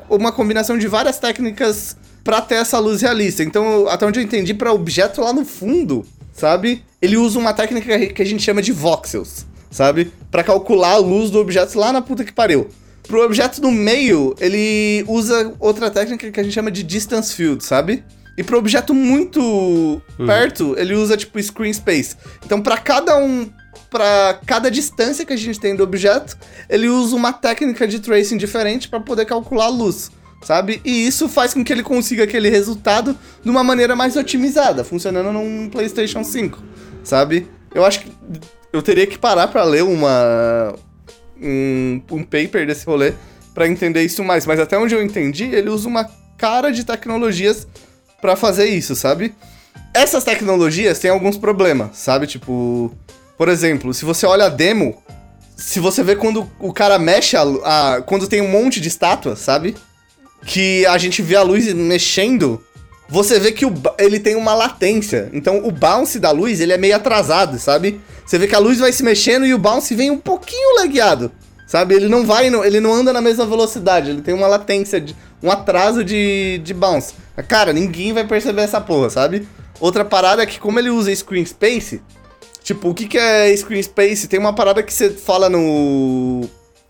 uma 0.09 0.31
combinação 0.31 0.79
de 0.79 0.87
várias 0.87 1.19
técnicas 1.19 1.97
para 2.23 2.41
ter 2.41 2.57
essa 2.57 2.79
luz 2.79 3.03
realista. 3.03 3.43
Então, 3.43 3.89
até 3.89 4.07
onde 4.07 4.21
eu 4.21 4.23
entendi, 4.23 4.55
para 4.55 4.73
objeto 4.73 5.21
lá 5.21 5.33
no 5.33 5.45
fundo, 5.45 6.05
sabe? 6.37 6.85
Ele 7.01 7.17
usa 7.17 7.39
uma 7.39 7.53
técnica 7.53 8.07
que 8.09 8.23
a 8.23 8.25
gente 8.25 8.43
chama 8.43 8.63
de 8.63 8.73
voxels, 8.73 9.47
sabe? 9.71 10.13
Para 10.31 10.45
calcular 10.45 10.93
a 10.93 10.99
luz 10.99 11.31
do 11.31 11.39
objeto 11.39 11.79
lá 11.79 11.93
na 11.93 12.03
puta 12.03 12.25
que 12.25 12.33
pariu. 12.33 12.69
Pro 13.09 13.25
objeto 13.25 13.61
no 13.63 13.71
meio, 13.71 14.35
ele 14.41 15.05
usa 15.09 15.55
outra 15.59 15.91
técnica 15.91 16.31
que 16.31 16.41
a 16.41 16.43
gente 16.43 16.53
chama 16.53 16.71
de 16.71 16.83
distance 16.83 17.33
field, 17.33 17.65
sabe? 17.65 18.05
E 18.37 18.43
pro 18.43 18.59
objeto 18.59 18.93
muito 18.93 19.41
uhum. 19.41 20.27
perto, 20.27 20.75
ele 20.77 20.95
usa 20.95 21.17
tipo 21.17 21.41
screen 21.43 21.73
space. 21.73 22.17
Então, 22.45 22.61
para 22.61 22.77
cada 22.77 23.17
um 23.17 23.49
para 23.89 24.41
cada 24.45 24.71
distância 24.71 25.25
que 25.25 25.33
a 25.33 25.37
gente 25.37 25.61
tem 25.61 25.75
do 25.75 25.83
objeto, 25.83 26.37
ele 26.69 26.89
usa 26.89 27.15
uma 27.15 27.33
técnica 27.33 27.87
de 27.87 28.01
tracing 28.01 28.37
diferente 28.37 28.89
para 28.89 29.01
poder 29.01 29.25
calcular 29.25 29.67
a 29.67 29.69
luz, 29.69 30.11
sabe? 30.43 30.81
E 30.85 31.07
isso 31.07 31.29
faz 31.29 31.55
com 31.55 31.65
que 31.65 31.73
ele 31.73 31.83
consiga 31.83 32.25
aquele 32.25 32.49
resultado 32.49 33.17
de 33.43 33.51
uma 33.51 33.65
maneira 33.65 33.97
mais 33.97 34.17
otimizada, 34.17 34.85
funcionando 34.85 35.33
num 35.33 35.69
PlayStation 35.69 36.23
5, 36.23 36.63
sabe? 37.03 37.49
Eu 37.75 37.85
acho 37.85 38.01
que 38.01 38.13
eu 38.73 38.83
teria 38.83 39.07
que 39.07 39.19
parar 39.19 39.49
para 39.49 39.65
ler 39.65 39.83
uma 39.83 40.75
um, 41.41 42.01
um 42.11 42.23
paper 42.23 42.67
desse 42.67 42.87
rolê 42.87 43.13
para 43.55 43.67
entender 43.67 44.03
isso 44.03 44.23
mais, 44.23 44.47
mas 44.47 44.61
até 44.61 44.79
onde 44.79 44.95
eu 44.95 45.03
entendi, 45.03 45.45
ele 45.45 45.71
usa 45.71 45.89
uma 45.89 46.09
cara 46.37 46.71
de 46.71 46.85
tecnologias 46.85 47.67
para 48.21 48.37
fazer 48.37 48.67
isso, 48.67 48.95
sabe? 48.95 49.35
Essas 49.95 50.25
tecnologias 50.25 50.99
têm 50.99 51.11
alguns 51.11 51.39
problemas, 51.39 51.97
sabe? 51.97 52.27
Tipo, 52.27 52.95
por 53.39 53.49
exemplo, 53.49 53.95
se 53.95 54.05
você 54.05 54.27
olha 54.27 54.45
a 54.45 54.49
demo, 54.51 55.03
se 55.57 55.81
você 55.81 56.03
vê 56.03 56.17
quando 56.17 56.51
o 56.59 56.73
cara 56.73 56.99
mexe 56.99 57.37
a, 57.37 57.43
a 57.43 58.03
quando 58.03 58.29
tem 58.29 58.43
um 58.43 58.51
monte 58.51 58.81
de 58.81 58.89
estátuas, 58.89 59.39
sabe? 59.39 59.75
Que 60.47 60.87
a 60.87 60.97
gente 60.97 61.21
vê 61.21 61.37
a 61.37 61.43
luz 61.43 61.71
mexendo, 61.75 62.63
você 63.09 63.39
vê 63.39 63.53
que 63.53 63.67
o, 63.67 63.73
ele 63.99 64.19
tem 64.19 64.35
uma 64.37 64.55
latência. 64.55 65.29
Então 65.33 65.67
o 65.67 65.71
bounce 65.71 66.19
da 66.19 66.31
luz, 66.31 66.61
ele 66.61 66.73
é 66.73 66.79
meio 66.79 66.97
atrasado, 66.97 67.59
sabe? 67.59 68.01
Você 68.25 68.39
vê 68.39 68.47
que 68.47 68.55
a 68.55 68.59
luz 68.59 68.79
vai 68.79 68.93
se 68.93 69.03
mexendo 69.03 69.45
e 69.45 69.53
o 69.53 69.59
bounce 69.59 69.95
vem 69.95 70.11
um 70.11 70.19
pouquinho 70.19 70.77
lagueado. 70.77 71.31
Sabe? 71.67 71.97
Ele 71.97 72.09
não 72.09 72.25
vai, 72.25 72.47
ele 72.47 72.81
não 72.81 72.95
anda 72.95 73.13
na 73.13 73.21
mesma 73.21 73.45
velocidade, 73.45 74.11
ele 74.11 74.23
tem 74.23 74.33
uma 74.33 74.47
latência, 74.47 75.01
de, 75.01 75.17
um 75.43 75.51
atraso 75.51 76.05
de, 76.05 76.59
de 76.59 76.73
bounce. 76.73 77.15
Cara, 77.49 77.73
ninguém 77.73 78.13
vai 78.13 78.25
perceber 78.25 78.63
essa 78.63 78.81
porra, 78.81 79.11
sabe? 79.11 79.49
Outra 79.81 80.05
parada 80.05 80.43
é 80.43 80.47
que 80.47 80.61
como 80.61 80.79
ele 80.79 80.91
usa 80.91 81.15
screen 81.15 81.45
space, 81.45 82.01
tipo, 82.63 82.91
o 82.91 82.95
que, 82.95 83.07
que 83.07 83.19
é 83.19 83.55
screen 83.57 83.83
space? 83.83 84.29
Tem 84.29 84.39
uma 84.39 84.53
parada 84.53 84.81
que 84.81 84.95
você 84.95 85.11
fala 85.11 85.49
no, 85.49 86.49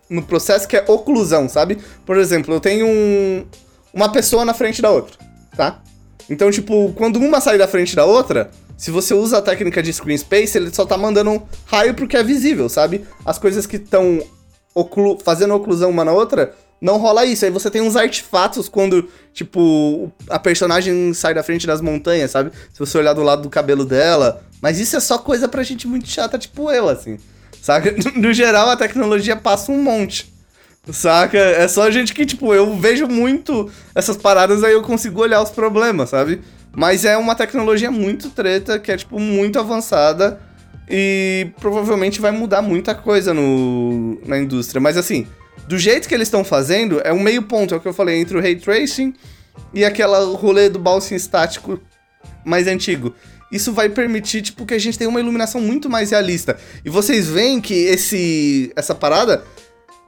no 0.09 0.21
processo 0.21 0.67
que 0.67 0.77
é 0.77 0.85
oclusão, 0.87 1.49
sabe? 1.49 1.77
Por 2.05 2.17
exemplo, 2.17 2.53
eu 2.53 2.59
tenho 2.59 2.87
um, 2.87 3.45
uma 3.93 4.11
pessoa 4.11 4.45
na 4.45 4.53
frente 4.53 4.81
da 4.81 4.89
outra, 4.89 5.17
tá? 5.55 5.81
Então, 6.29 6.51
tipo, 6.51 6.93
quando 6.93 7.17
uma 7.17 7.39
sai 7.39 7.57
da 7.57 7.67
frente 7.67 7.95
da 7.95 8.05
outra, 8.05 8.51
se 8.77 8.91
você 8.91 9.13
usa 9.13 9.37
a 9.37 9.41
técnica 9.41 9.81
de 9.81 9.91
screen 9.91 10.17
space, 10.17 10.57
ele 10.57 10.73
só 10.73 10.85
tá 10.85 10.97
mandando 10.97 11.31
um 11.31 11.41
raio 11.65 11.93
porque 11.93 12.17
é 12.17 12.23
visível, 12.23 12.69
sabe? 12.69 13.05
As 13.25 13.37
coisas 13.37 13.65
que 13.65 13.77
estão 13.77 14.21
oclu 14.73 15.17
fazendo 15.23 15.55
oclusão 15.55 15.89
uma 15.89 16.05
na 16.05 16.11
outra, 16.11 16.53
não 16.79 16.97
rola 16.97 17.25
isso. 17.25 17.43
Aí 17.43 17.51
você 17.51 17.71
tem 17.71 17.81
uns 17.81 17.95
artefatos 17.95 18.69
quando, 18.69 19.09
tipo, 19.33 20.11
a 20.29 20.37
personagem 20.37 21.13
sai 21.13 21.33
da 21.33 21.41
frente 21.41 21.65
das 21.65 21.81
montanhas, 21.81 22.31
sabe? 22.31 22.51
Se 22.71 22.79
você 22.79 22.97
olhar 22.97 23.13
do 23.13 23.23
lado 23.23 23.41
do 23.41 23.49
cabelo 23.49 23.83
dela. 23.83 24.43
Mas 24.61 24.79
isso 24.79 24.95
é 24.95 24.99
só 24.99 25.17
coisa 25.17 25.47
pra 25.47 25.63
gente 25.63 25.87
muito 25.87 26.07
chata, 26.07 26.37
tipo 26.37 26.71
eu, 26.71 26.87
assim. 26.87 27.17
Saca? 27.61 27.95
No 28.15 28.33
geral, 28.33 28.69
a 28.69 28.77
tecnologia 28.77 29.35
passa 29.35 29.71
um 29.71 29.81
monte. 29.81 30.33
Saca? 30.91 31.37
É 31.37 31.67
só 31.67 31.89
gente 31.91 32.13
que, 32.13 32.25
tipo, 32.25 32.53
eu 32.53 32.77
vejo 32.77 33.07
muito 33.07 33.69
essas 33.93 34.17
paradas, 34.17 34.63
aí 34.63 34.73
eu 34.73 34.81
consigo 34.81 35.21
olhar 35.21 35.41
os 35.41 35.49
problemas, 35.49 36.09
sabe? 36.09 36.41
Mas 36.75 37.05
é 37.05 37.17
uma 37.17 37.35
tecnologia 37.35 37.91
muito 37.91 38.29
treta, 38.29 38.79
que 38.79 38.91
é, 38.91 38.97
tipo, 38.97 39.19
muito 39.19 39.59
avançada 39.59 40.39
e 40.89 41.51
provavelmente 41.59 42.21
vai 42.21 42.31
mudar 42.31 42.61
muita 42.61 42.95
coisa 42.95 43.33
no, 43.33 44.19
na 44.25 44.37
indústria. 44.37 44.79
Mas 44.79 44.95
assim, 44.95 45.27
do 45.67 45.77
jeito 45.77 46.07
que 46.07 46.13
eles 46.13 46.27
estão 46.27 46.43
fazendo, 46.43 47.01
é 47.03 47.11
um 47.11 47.19
meio 47.19 47.43
ponto, 47.43 47.73
é 47.73 47.77
o 47.77 47.79
que 47.79 47.87
eu 47.87 47.93
falei, 47.93 48.19
entre 48.19 48.37
o 48.37 48.41
ray 48.41 48.55
tracing 48.55 49.13
e 49.73 49.83
aquela 49.83 50.23
rolê 50.37 50.69
do 50.69 50.79
bouncing 50.79 51.15
estático 51.15 51.79
mais 52.45 52.67
antigo. 52.67 53.13
Isso 53.51 53.71
vai 53.71 53.89
permitir, 53.89 54.41
tipo, 54.41 54.65
que 54.65 54.73
a 54.73 54.79
gente 54.79 54.97
tenha 54.97 55.09
uma 55.09 55.19
iluminação 55.19 55.61
muito 55.61 55.89
mais 55.89 56.11
realista. 56.11 56.57
E 56.83 56.89
vocês 56.89 57.27
veem 57.27 57.61
que 57.61 57.73
esse 57.73 58.71
essa 58.75 58.93
parada, 58.93 59.43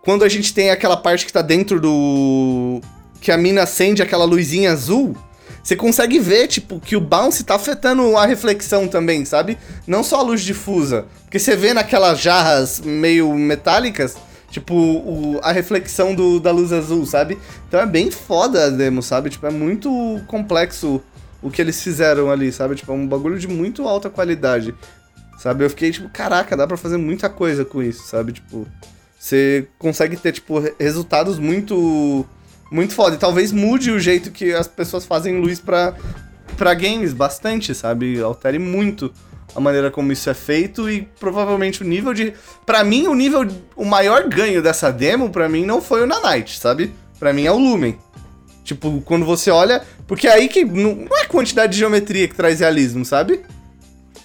quando 0.02 0.24
a 0.24 0.30
gente 0.30 0.54
tem 0.54 0.70
aquela 0.70 0.98
parte 0.98 1.26
que 1.26 1.34
tá 1.34 1.42
dentro 1.42 1.80
do... 1.80 2.82
que 3.22 3.32
a 3.32 3.38
mina 3.38 3.64
acende 3.64 4.02
aquela 4.02 4.26
luzinha 4.26 4.72
azul 4.72 5.16
você 5.64 5.76
consegue 5.76 6.20
ver, 6.20 6.48
tipo, 6.48 6.80
que 6.80 6.96
o 6.96 7.02
bounce 7.02 7.44
tá 7.44 7.56
afetando 7.56 8.18
a 8.18 8.26
reflexão 8.26 8.88
também, 8.88 9.26
sabe? 9.26 9.58
Não 9.86 10.04
só 10.04 10.20
a 10.20 10.24
luz 10.24 10.42
difusa. 10.42 11.06
Porque 11.24 11.38
você 11.38 11.56
vê 11.56 11.74
naquelas 11.74 12.20
jarras 12.20 12.80
meio 12.80 13.32
metálicas, 13.36 14.18
tipo, 14.50 14.74
o, 14.74 15.40
a 15.44 15.52
reflexão 15.52 16.16
do, 16.16 16.40
da 16.40 16.52
luz 16.52 16.74
azul, 16.74 17.06
sabe? 17.06 17.38
Então 17.68 17.80
é 17.80 17.86
bem 17.86 18.10
foda 18.10 18.66
a 18.66 18.70
demo, 18.70 19.04
sabe? 19.04 19.30
Tipo, 19.30 19.48
é 19.48 19.52
muito 19.52 19.92
complexo 20.28 21.02
o 21.42 21.50
que 21.50 21.62
eles 21.62 21.82
fizeram 21.82 22.30
ali, 22.30 22.52
sabe? 22.52 22.76
Tipo, 22.76 22.92
é 22.92 22.96
um 22.96 23.08
bagulho 23.08 23.40
de 23.40 23.48
muito 23.48 23.88
alta 23.88 24.10
qualidade. 24.10 24.74
Sabe? 25.38 25.64
Eu 25.64 25.70
fiquei 25.70 25.92
tipo, 25.92 26.10
caraca, 26.10 26.58
dá 26.58 26.68
pra 26.68 26.76
fazer 26.76 26.98
muita 26.98 27.30
coisa 27.30 27.64
com 27.64 27.82
isso, 27.82 28.04
sabe? 28.08 28.34
Tipo, 28.34 28.68
você 29.18 29.68
consegue 29.78 30.18
ter, 30.18 30.34
tipo, 30.34 30.62
resultados 30.78 31.40
muito 31.40 32.26
muito 32.72 32.94
foda. 32.94 33.16
E 33.16 33.20
talvez 33.20 33.52
mude 33.52 33.90
o 33.90 34.00
jeito 34.00 34.32
que 34.32 34.54
as 34.54 34.68
pessoas 34.68 35.06
fazem 35.06 35.40
luz 35.40 35.60
pra, 35.60 35.96
pra 36.58 36.74
games 36.74 37.14
bastante, 37.14 37.74
sabe? 37.74 38.22
Altere 38.22 38.60
muito 38.60 39.12
a 39.56 39.60
maneira 39.60 39.90
como 39.90 40.12
isso 40.12 40.30
é 40.30 40.34
feito 40.34 40.90
e 40.90 41.08
provavelmente 41.20 41.82
o 41.82 41.86
nível 41.86 42.14
de. 42.14 42.34
para 42.66 42.84
mim, 42.84 43.08
o 43.08 43.16
nível. 43.16 43.48
O 43.76 43.86
maior 43.86 44.28
ganho 44.28 44.62
dessa 44.62 44.92
demo, 44.92 45.30
para 45.30 45.48
mim, 45.50 45.66
não 45.66 45.82
foi 45.82 46.04
o 46.04 46.06
Nanite, 46.06 46.60
sabe? 46.60 46.94
para 47.20 47.34
mim 47.34 47.46
é 47.46 47.52
o 47.52 47.58
Lumen. 47.58 48.00
Tipo, 48.70 49.02
quando 49.02 49.26
você 49.26 49.50
olha. 49.50 49.82
Porque 50.06 50.28
é 50.28 50.34
aí 50.34 50.48
que. 50.48 50.64
Não 50.64 51.08
é 51.18 51.22
a 51.22 51.28
quantidade 51.28 51.74
de 51.74 51.80
geometria 51.80 52.28
que 52.28 52.36
traz 52.36 52.60
realismo, 52.60 53.04
sabe? 53.04 53.42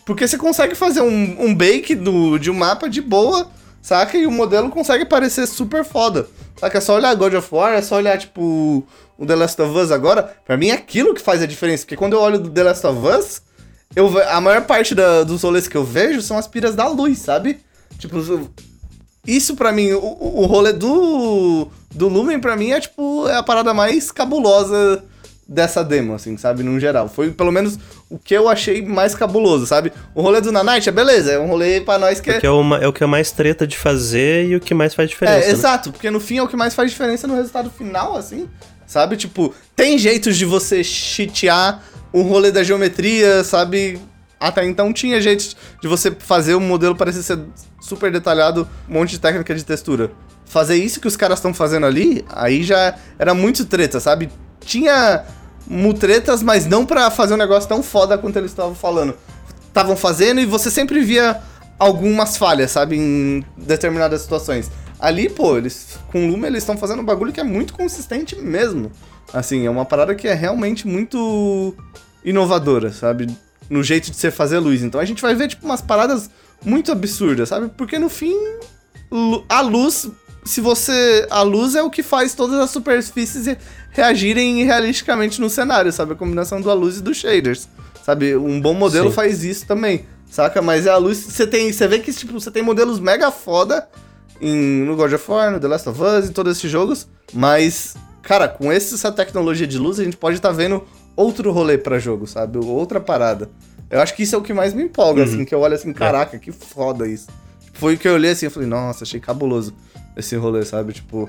Porque 0.04 0.28
você 0.28 0.36
consegue 0.36 0.74
fazer 0.74 1.00
um, 1.00 1.46
um 1.46 1.54
bake 1.54 1.94
do, 1.94 2.36
de 2.38 2.50
um 2.50 2.54
mapa 2.54 2.90
de 2.90 3.00
boa, 3.00 3.50
saca? 3.80 4.18
E 4.18 4.26
o 4.26 4.30
modelo 4.30 4.68
consegue 4.68 5.06
parecer 5.06 5.46
super 5.46 5.82
foda. 5.82 6.28
Saca? 6.60 6.76
É 6.76 6.80
só 6.82 6.94
olhar 6.94 7.14
God 7.14 7.32
of 7.32 7.48
War, 7.50 7.72
é 7.72 7.80
só 7.80 7.96
olhar, 7.96 8.18
tipo, 8.18 8.86
o 9.16 9.26
The 9.26 9.34
Last 9.34 9.62
of 9.62 9.78
Us 9.78 9.90
agora. 9.90 10.36
Pra 10.44 10.58
mim 10.58 10.68
é 10.68 10.74
aquilo 10.74 11.14
que 11.14 11.22
faz 11.22 11.40
a 11.40 11.46
diferença. 11.46 11.84
Porque 11.84 11.96
quando 11.96 12.12
eu 12.12 12.20
olho 12.20 12.38
do 12.38 12.50
The 12.50 12.64
Last 12.64 12.86
of 12.86 12.98
Us, 13.06 13.40
eu, 13.96 14.18
a 14.28 14.42
maior 14.42 14.66
parte 14.66 14.94
da, 14.94 15.24
dos 15.24 15.42
rolês 15.42 15.66
que 15.66 15.76
eu 15.76 15.84
vejo 15.84 16.20
são 16.20 16.36
as 16.36 16.46
piras 16.46 16.74
da 16.74 16.86
luz, 16.86 17.18
sabe? 17.20 17.60
Tipo, 17.98 18.20
isso 19.26 19.56
pra 19.56 19.72
mim, 19.72 19.92
o, 19.92 20.00
o 20.00 20.46
rolê 20.46 20.72
do, 20.72 21.68
do 21.94 22.08
Lumen 22.08 22.38
pra 22.38 22.56
mim 22.56 22.70
é, 22.70 22.80
tipo, 22.80 23.28
é 23.28 23.36
a 23.36 23.42
parada 23.42 23.72
mais 23.72 24.10
cabulosa 24.10 25.02
dessa 25.46 25.84
demo, 25.84 26.14
assim, 26.14 26.36
sabe? 26.36 26.62
No 26.62 26.78
geral. 26.80 27.08
Foi 27.08 27.30
pelo 27.30 27.52
menos 27.52 27.78
o 28.08 28.18
que 28.18 28.34
eu 28.34 28.48
achei 28.48 28.82
mais 28.82 29.14
cabuloso, 29.14 29.66
sabe? 29.66 29.92
O 30.14 30.22
rolê 30.22 30.40
do 30.40 30.50
Nanite 30.50 30.88
é 30.88 30.92
beleza, 30.92 31.32
é 31.32 31.38
um 31.38 31.46
rolê 31.46 31.80
pra 31.80 31.98
nós 31.98 32.20
que 32.20 32.30
é. 32.30 32.34
Porque 32.34 32.46
é, 32.46 32.50
uma, 32.50 32.78
é 32.78 32.88
o 32.88 32.92
que 32.92 33.04
é 33.04 33.06
mais 33.06 33.30
treta 33.30 33.66
de 33.66 33.76
fazer 33.76 34.46
e 34.46 34.56
o 34.56 34.60
que 34.60 34.74
mais 34.74 34.94
faz 34.94 35.10
diferença. 35.10 35.38
É, 35.38 35.46
né? 35.46 35.52
exato, 35.52 35.92
porque 35.92 36.10
no 36.10 36.20
fim 36.20 36.38
é 36.38 36.42
o 36.42 36.48
que 36.48 36.56
mais 36.56 36.74
faz 36.74 36.90
diferença 36.90 37.26
no 37.26 37.34
resultado 37.34 37.70
final, 37.70 38.16
assim. 38.16 38.48
Sabe? 38.86 39.16
Tipo, 39.16 39.54
tem 39.74 39.98
jeitos 39.98 40.36
de 40.36 40.44
você 40.44 40.84
cheatear 40.84 41.82
o 42.12 42.22
rolê 42.22 42.52
da 42.52 42.62
geometria, 42.62 43.42
sabe? 43.42 43.98
Até 44.38 44.64
então 44.64 44.92
tinha 44.92 45.20
jeitos 45.20 45.56
de 45.80 45.88
você 45.88 46.10
fazer 46.10 46.54
o 46.54 46.60
modelo 46.60 46.94
parecer 46.94 47.22
ser 47.22 47.38
super 47.80 48.12
detalhado, 48.12 48.68
um 48.88 48.94
monte 48.94 49.10
de 49.10 49.20
técnica 49.20 49.54
de 49.54 49.64
textura. 49.64 50.10
Fazer 50.44 50.76
isso 50.76 51.00
que 51.00 51.08
os 51.08 51.16
caras 51.16 51.38
estão 51.38 51.54
fazendo 51.54 51.86
ali, 51.86 52.24
aí 52.28 52.62
já 52.62 52.94
era 53.18 53.32
muito 53.34 53.64
treta, 53.64 54.00
sabe? 54.00 54.30
Tinha 54.60 55.24
mutretas, 55.66 56.42
mas 56.42 56.66
não 56.66 56.84
pra 56.84 57.10
fazer 57.10 57.34
um 57.34 57.38
negócio 57.38 57.68
tão 57.68 57.82
foda 57.82 58.18
quanto 58.18 58.36
eles 58.36 58.50
estavam 58.50 58.74
falando. 58.74 59.14
Estavam 59.66 59.96
fazendo 59.96 60.40
e 60.40 60.46
você 60.46 60.70
sempre 60.70 61.00
via 61.00 61.40
algumas 61.78 62.36
falhas, 62.36 62.70
sabe? 62.70 62.96
Em 62.96 63.44
determinadas 63.56 64.22
situações. 64.22 64.70
Ali, 64.98 65.28
pô, 65.28 65.56
eles 65.56 65.98
com 66.10 66.28
Luma 66.28 66.46
eles 66.46 66.62
estão 66.62 66.76
fazendo 66.76 67.00
um 67.00 67.04
bagulho 67.04 67.32
que 67.32 67.40
é 67.40 67.44
muito 67.44 67.74
consistente 67.74 68.36
mesmo. 68.36 68.90
Assim, 69.32 69.66
é 69.66 69.70
uma 69.70 69.84
parada 69.84 70.14
que 70.14 70.28
é 70.28 70.34
realmente 70.34 70.86
muito 70.86 71.74
inovadora, 72.24 72.92
sabe? 72.92 73.26
No 73.68 73.82
jeito 73.82 74.10
de 74.10 74.16
você 74.16 74.30
fazer 74.30 74.58
luz. 74.58 74.82
Então 74.82 75.00
a 75.00 75.04
gente 75.04 75.22
vai 75.22 75.34
ver, 75.34 75.48
tipo, 75.48 75.64
umas 75.64 75.80
paradas 75.80 76.30
muito 76.64 76.92
absurdas, 76.92 77.48
sabe? 77.48 77.70
Porque 77.76 77.98
no 77.98 78.08
fim, 78.08 78.34
a 79.48 79.60
luz, 79.60 80.10
se 80.44 80.60
você. 80.60 81.26
A 81.30 81.42
luz 81.42 81.74
é 81.74 81.82
o 81.82 81.90
que 81.90 82.02
faz 82.02 82.34
todas 82.34 82.58
as 82.58 82.70
superfícies 82.70 83.56
reagirem 83.90 84.64
realisticamente 84.64 85.40
no 85.40 85.48
cenário, 85.48 85.92
sabe? 85.92 86.12
A 86.12 86.16
combinação 86.16 86.60
da 86.60 86.74
luz 86.74 86.98
e 86.98 87.02
dos 87.02 87.16
shaders. 87.16 87.68
Sabe? 88.04 88.36
Um 88.36 88.60
bom 88.60 88.74
modelo 88.74 89.08
Sim. 89.08 89.14
faz 89.14 89.44
isso 89.44 89.66
também. 89.66 90.04
Saca? 90.30 90.60
Mas 90.60 90.86
é 90.86 90.90
a 90.90 90.96
luz. 90.96 91.18
Você 91.18 91.46
tem. 91.46 91.72
Você 91.72 91.86
vê 91.88 91.98
que, 92.00 92.12
tipo, 92.12 92.38
você 92.38 92.50
tem 92.50 92.62
modelos 92.62 92.98
mega 92.98 93.30
foda 93.30 93.88
em, 94.40 94.84
no 94.84 94.96
God 94.96 95.12
of 95.12 95.30
War, 95.30 95.52
no 95.52 95.60
The 95.60 95.68
Last 95.68 95.88
of 95.88 96.02
Us, 96.02 96.28
em 96.28 96.32
todos 96.32 96.58
esses 96.58 96.70
jogos. 96.70 97.06
Mas, 97.32 97.94
cara, 98.22 98.48
com 98.48 98.70
essa 98.70 99.10
tecnologia 99.12 99.66
de 99.66 99.78
luz, 99.78 99.98
a 99.98 100.04
gente 100.04 100.16
pode 100.16 100.36
estar 100.36 100.50
tá 100.50 100.54
vendo 100.54 100.84
outro 101.16 101.50
rolê 101.52 101.78
para 101.78 101.98
jogo, 101.98 102.26
sabe? 102.26 102.58
Outra 102.58 103.00
parada. 103.00 103.50
Eu 103.90 104.00
acho 104.00 104.14
que 104.14 104.22
isso 104.22 104.34
é 104.34 104.38
o 104.38 104.42
que 104.42 104.52
mais 104.52 104.74
me 104.74 104.82
empolga, 104.82 105.22
uhum. 105.22 105.28
assim, 105.28 105.44
que 105.44 105.54
eu 105.54 105.60
olho 105.60 105.74
assim, 105.74 105.92
caraca, 105.92 106.36
é. 106.36 106.38
que 106.38 106.50
foda 106.50 107.06
isso. 107.06 107.28
Foi 107.74 107.94
o 107.94 107.98
que 107.98 108.08
eu 108.08 108.14
olhei 108.14 108.30
assim, 108.30 108.46
eu 108.46 108.50
falei, 108.50 108.68
nossa, 108.68 109.04
achei 109.04 109.20
cabuloso 109.20 109.74
esse 110.16 110.36
rolê, 110.36 110.64
sabe? 110.64 110.92
Tipo, 110.92 111.28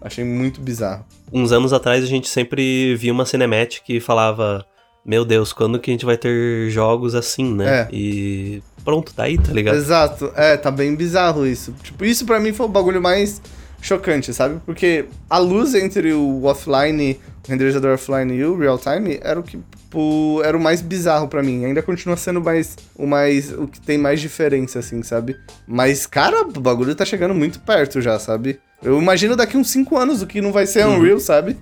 achei 0.00 0.24
muito 0.24 0.60
bizarro. 0.60 1.04
Uns 1.32 1.52
anos 1.52 1.72
atrás 1.72 2.02
a 2.02 2.06
gente 2.06 2.28
sempre 2.28 2.94
via 2.96 3.12
uma 3.12 3.26
cinematic 3.26 3.82
que 3.84 4.00
falava, 4.00 4.64
meu 5.04 5.24
Deus, 5.24 5.52
quando 5.52 5.78
que 5.78 5.90
a 5.90 5.94
gente 5.94 6.04
vai 6.04 6.16
ter 6.16 6.70
jogos 6.70 7.14
assim, 7.14 7.54
né? 7.54 7.82
É. 7.82 7.88
E 7.92 8.62
pronto, 8.84 9.12
tá 9.14 9.24
aí, 9.24 9.38
tá 9.38 9.52
ligado? 9.52 9.76
Exato, 9.76 10.32
é, 10.34 10.56
tá 10.56 10.70
bem 10.70 10.94
bizarro 10.94 11.46
isso. 11.46 11.74
Tipo, 11.82 12.04
isso 12.04 12.24
para 12.24 12.40
mim 12.40 12.52
foi 12.52 12.66
o 12.66 12.68
bagulho 12.68 13.00
mais 13.00 13.40
chocante, 13.80 14.32
sabe? 14.32 14.60
Porque 14.64 15.06
a 15.28 15.38
luz 15.38 15.74
entre 15.74 16.12
o 16.12 16.44
offline, 16.44 17.18
renderizador 17.48 17.94
offline 17.94 18.34
e 18.34 18.44
o 18.44 18.56
real 18.56 18.78
time 18.78 19.18
era 19.22 19.38
o 19.38 19.42
que 19.42 19.58
tipo, 19.90 20.40
era 20.44 20.56
o 20.56 20.60
mais 20.60 20.80
bizarro 20.80 21.28
para 21.28 21.42
mim. 21.42 21.64
Ainda 21.64 21.82
continua 21.82 22.16
sendo 22.16 22.40
mais 22.40 22.76
o 22.94 23.06
mais 23.06 23.52
o 23.52 23.66
que 23.66 23.80
tem 23.80 23.98
mais 23.98 24.20
diferença 24.20 24.78
assim, 24.78 25.02
sabe? 25.02 25.36
Mas 25.66 26.06
cara, 26.06 26.42
o 26.42 26.60
bagulho 26.60 26.94
tá 26.94 27.04
chegando 27.04 27.34
muito 27.34 27.60
perto 27.60 28.00
já, 28.00 28.18
sabe? 28.18 28.60
Eu 28.82 29.00
imagino 29.00 29.36
daqui 29.36 29.56
uns 29.56 29.70
5 29.70 29.96
anos 29.96 30.22
o 30.22 30.26
que 30.26 30.40
não 30.40 30.52
vai 30.52 30.66
ser 30.66 30.86
uhum. 30.86 30.98
Unreal, 30.98 31.20
sabe? 31.20 31.56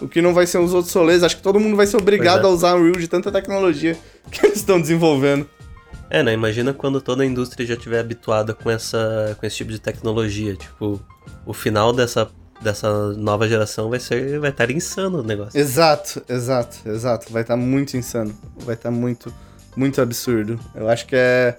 O 0.00 0.08
que 0.08 0.22
não 0.22 0.32
vai 0.32 0.46
ser 0.46 0.58
os 0.58 0.72
outros 0.72 0.92
solês. 0.92 1.22
Acho 1.22 1.36
que 1.36 1.42
todo 1.42 1.60
mundo 1.60 1.76
vai 1.76 1.86
ser 1.86 1.96
obrigado 1.96 2.46
é. 2.46 2.50
a 2.50 2.52
usar 2.52 2.74
Unreal 2.74 2.96
de 2.96 3.08
tanta 3.08 3.30
tecnologia 3.30 3.96
que 4.30 4.44
eles 4.46 4.58
estão 4.58 4.80
desenvolvendo. 4.80 5.48
É, 6.10 6.22
né? 6.22 6.32
Imagina 6.32 6.72
quando 6.72 7.00
toda 7.00 7.22
a 7.22 7.26
indústria 7.26 7.66
já 7.66 7.74
estiver 7.74 8.00
habituada 8.00 8.54
com, 8.54 8.70
essa, 8.70 9.36
com 9.38 9.44
esse 9.44 9.56
tipo 9.56 9.70
de 9.70 9.78
tecnologia. 9.78 10.56
Tipo, 10.56 11.00
o 11.44 11.52
final 11.52 11.92
dessa, 11.92 12.30
dessa 12.60 13.12
nova 13.12 13.48
geração 13.48 13.88
vai 13.88 14.00
ser 14.00 14.38
vai 14.40 14.50
estar 14.50 14.70
insano 14.70 15.20
o 15.20 15.22
negócio. 15.22 15.58
Exato, 15.58 16.22
exato, 16.28 16.76
exato. 16.86 17.32
Vai 17.32 17.42
estar 17.42 17.56
muito 17.56 17.96
insano. 17.96 18.34
Vai 18.64 18.74
estar 18.74 18.90
muito, 18.90 19.32
muito 19.76 20.00
absurdo. 20.00 20.58
Eu 20.74 20.88
acho 20.88 21.06
que 21.06 21.16
é. 21.16 21.56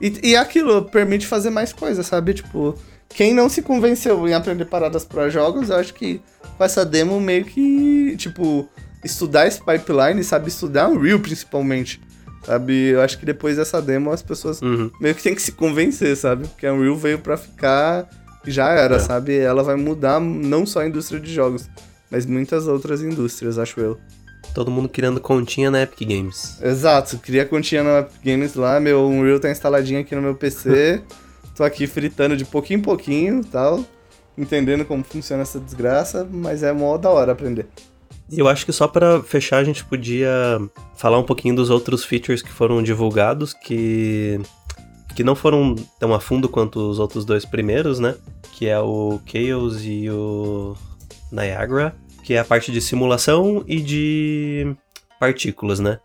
E, 0.00 0.30
e 0.30 0.36
aquilo 0.36 0.84
permite 0.84 1.26
fazer 1.26 1.50
mais 1.50 1.72
coisas, 1.72 2.06
sabe? 2.06 2.34
Tipo, 2.34 2.76
quem 3.08 3.32
não 3.32 3.48
se 3.48 3.62
convenceu 3.62 4.26
em 4.26 4.34
aprender 4.34 4.64
paradas 4.64 5.04
para 5.04 5.28
jogos, 5.28 5.70
eu 5.70 5.76
acho 5.76 5.94
que 5.94 6.20
com 6.56 6.64
essa 6.64 6.84
demo 6.84 7.20
meio 7.20 7.44
que, 7.44 8.16
tipo, 8.16 8.68
estudar 9.04 9.46
esse 9.46 9.60
pipeline, 9.60 10.22
sabe? 10.24 10.48
Estudar 10.48 10.88
Unreal 10.88 11.20
principalmente. 11.20 12.00
Sabe? 12.44 12.88
Eu 12.88 13.00
acho 13.00 13.18
que 13.18 13.24
depois 13.24 13.56
dessa 13.56 13.80
demo 13.80 14.10
as 14.10 14.20
pessoas 14.20 14.60
uhum. 14.60 14.90
meio 15.00 15.14
que 15.14 15.22
tem 15.22 15.34
que 15.34 15.42
se 15.42 15.52
convencer, 15.52 16.16
sabe? 16.16 16.48
Porque 16.48 16.66
a 16.66 16.72
Unreal 16.72 16.96
veio 16.96 17.18
pra 17.20 17.36
ficar 17.36 18.08
já 18.46 18.70
era, 18.70 18.96
é. 18.96 18.98
sabe? 18.98 19.36
Ela 19.38 19.62
vai 19.62 19.76
mudar 19.76 20.20
não 20.20 20.66
só 20.66 20.80
a 20.80 20.86
indústria 20.86 21.20
de 21.20 21.32
jogos, 21.32 21.68
mas 22.10 22.26
muitas 22.26 22.66
outras 22.66 23.02
indústrias, 23.02 23.58
acho 23.58 23.80
eu. 23.80 23.98
Todo 24.54 24.70
mundo 24.70 24.88
criando 24.88 25.20
continha 25.20 25.70
na 25.70 25.82
Epic 25.82 26.06
Games. 26.06 26.58
Exato, 26.62 27.18
cria 27.18 27.46
continha 27.46 27.82
na 27.82 27.98
Epic 28.00 28.22
Games 28.22 28.54
lá, 28.54 28.78
meu 28.78 29.06
Unreal 29.06 29.40
tá 29.40 29.50
instaladinho 29.50 30.00
aqui 30.00 30.14
no 30.14 30.22
meu 30.22 30.34
PC. 30.34 31.02
tô 31.56 31.64
aqui 31.64 31.86
fritando 31.86 32.36
de 32.36 32.44
pouquinho 32.44 32.78
em 32.78 32.82
pouquinho 32.82 33.44
tal, 33.44 33.84
entendendo 34.36 34.84
como 34.84 35.02
funciona 35.02 35.42
essa 35.42 35.58
desgraça, 35.58 36.28
mas 36.30 36.62
é 36.62 36.72
mó 36.72 36.96
da 36.98 37.10
hora 37.10 37.32
aprender. 37.32 37.66
Eu 38.30 38.48
acho 38.48 38.64
que 38.64 38.72
só 38.72 38.88
para 38.88 39.22
fechar 39.22 39.58
a 39.58 39.64
gente 39.64 39.84
podia 39.84 40.30
falar 40.96 41.18
um 41.18 41.22
pouquinho 41.22 41.54
dos 41.54 41.68
outros 41.70 42.04
features 42.04 42.40
que 42.40 42.50
foram 42.50 42.82
divulgados 42.82 43.52
que 43.52 44.40
que 45.14 45.22
não 45.22 45.34
foram 45.34 45.74
tão 46.00 46.14
a 46.14 46.20
fundo 46.20 46.48
quanto 46.48 46.78
os 46.90 46.98
outros 46.98 47.26
dois 47.26 47.44
primeiros, 47.44 47.98
né? 47.98 48.14
Que 48.52 48.68
é 48.68 48.78
o 48.78 49.20
Chaos 49.26 49.84
e 49.84 50.08
o 50.08 50.76
Niagara, 51.32 51.96
que 52.22 52.34
é 52.34 52.38
a 52.38 52.44
parte 52.44 52.70
de 52.70 52.80
simulação 52.80 53.64
e 53.66 53.80
de 53.80 54.76
partículas, 55.18 55.80
né? 55.80 55.98